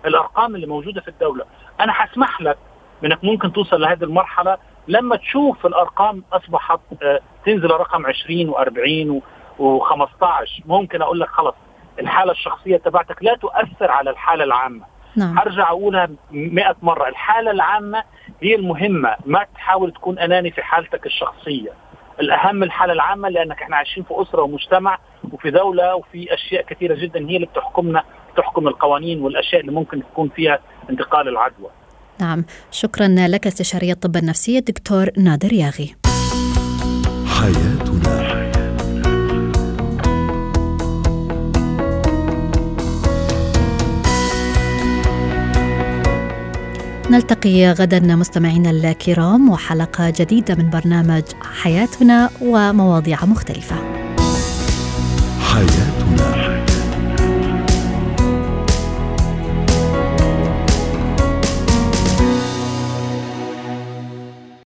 الأرقام 0.07 0.55
اللي 0.55 0.67
موجودة 0.67 1.01
في 1.01 1.09
الدولة. 1.09 1.45
أنا 1.81 1.93
حسمح 1.93 2.41
لك 2.41 2.59
انك 3.05 3.25
ممكن 3.25 3.53
توصل 3.53 3.81
لهذه 3.81 4.05
المرحلة 4.05 4.57
لما 4.89 5.17
تشوف 5.17 5.67
الأرقام 5.67 6.25
أصبحت 6.33 6.81
تنزل 7.47 7.71
رقم 7.71 8.07
20 8.07 8.53
و40 8.55 9.23
و15 9.59 10.63
ممكن 10.67 11.03
أقول 11.03 11.21
لك 11.21 11.29
خلص 11.29 11.55
الحالة 11.99 12.33
الشخصية 12.33 12.77
تبعتك 12.77 13.23
لا 13.23 13.35
تؤثر 13.37 13.91
على 13.91 14.11
الحالة 14.11 14.45
العامة. 14.45 14.85
نعم. 15.17 15.39
هرجع 15.39 15.71
أقولها 15.71 16.09
100 16.31 16.77
مرة. 16.83 17.09
الحالة 17.09 17.51
العامة 17.51 18.05
هي 18.43 18.55
المهمة 18.55 19.17
ما 19.27 19.47
تحاول 19.55 19.93
تكون 19.93 20.19
أناني 20.19 20.51
في 20.51 20.63
حالتك 20.63 21.07
الشخصية. 21.07 21.71
الأهم 22.21 22.63
الحالة 22.63 22.93
العامة 22.93 23.29
لأنك 23.29 23.63
إحنا 23.63 23.77
عايشين 23.77 24.03
في 24.03 24.23
أسرة 24.23 24.43
ومجتمع 24.43 24.99
وفي 25.33 25.51
دولة 25.51 25.95
وفي 25.95 26.35
أشياء 26.35 26.63
كثيرة 26.65 26.95
جدا 26.95 27.21
هي 27.29 27.37
اللي 27.37 27.47
بتحكمنا 27.47 28.05
تحكم 28.37 28.69
القوانين 28.69 29.23
والأشياء 29.23 29.61
اللي 29.61 29.73
ممكن 29.73 30.03
تكون 30.03 30.29
فيها 30.29 30.59
انتقال 30.91 31.29
العدوى. 31.29 31.71
نعم. 32.21 32.45
شكرا 32.71 33.09
لك 33.09 33.47
استشاري 33.47 33.93
الطب 33.93 34.17
النفسي 34.17 34.59
الدكتور 34.59 35.11
نادر 35.19 35.53
ياغي. 35.53 35.95
حياتنا. 37.27 38.41
نلتقي 47.11 47.73
غدا 47.73 47.99
مستمعينا 48.17 48.71
الكرام 48.71 49.51
وحلقة 49.51 50.13
جديدة 50.19 50.55
من 50.55 50.71
برنامج 50.71 51.23
حياتنا 51.43 52.31
ومواضيع 52.41 53.25
مختلفة. 53.25 53.77
حياتنا. 55.41 56.00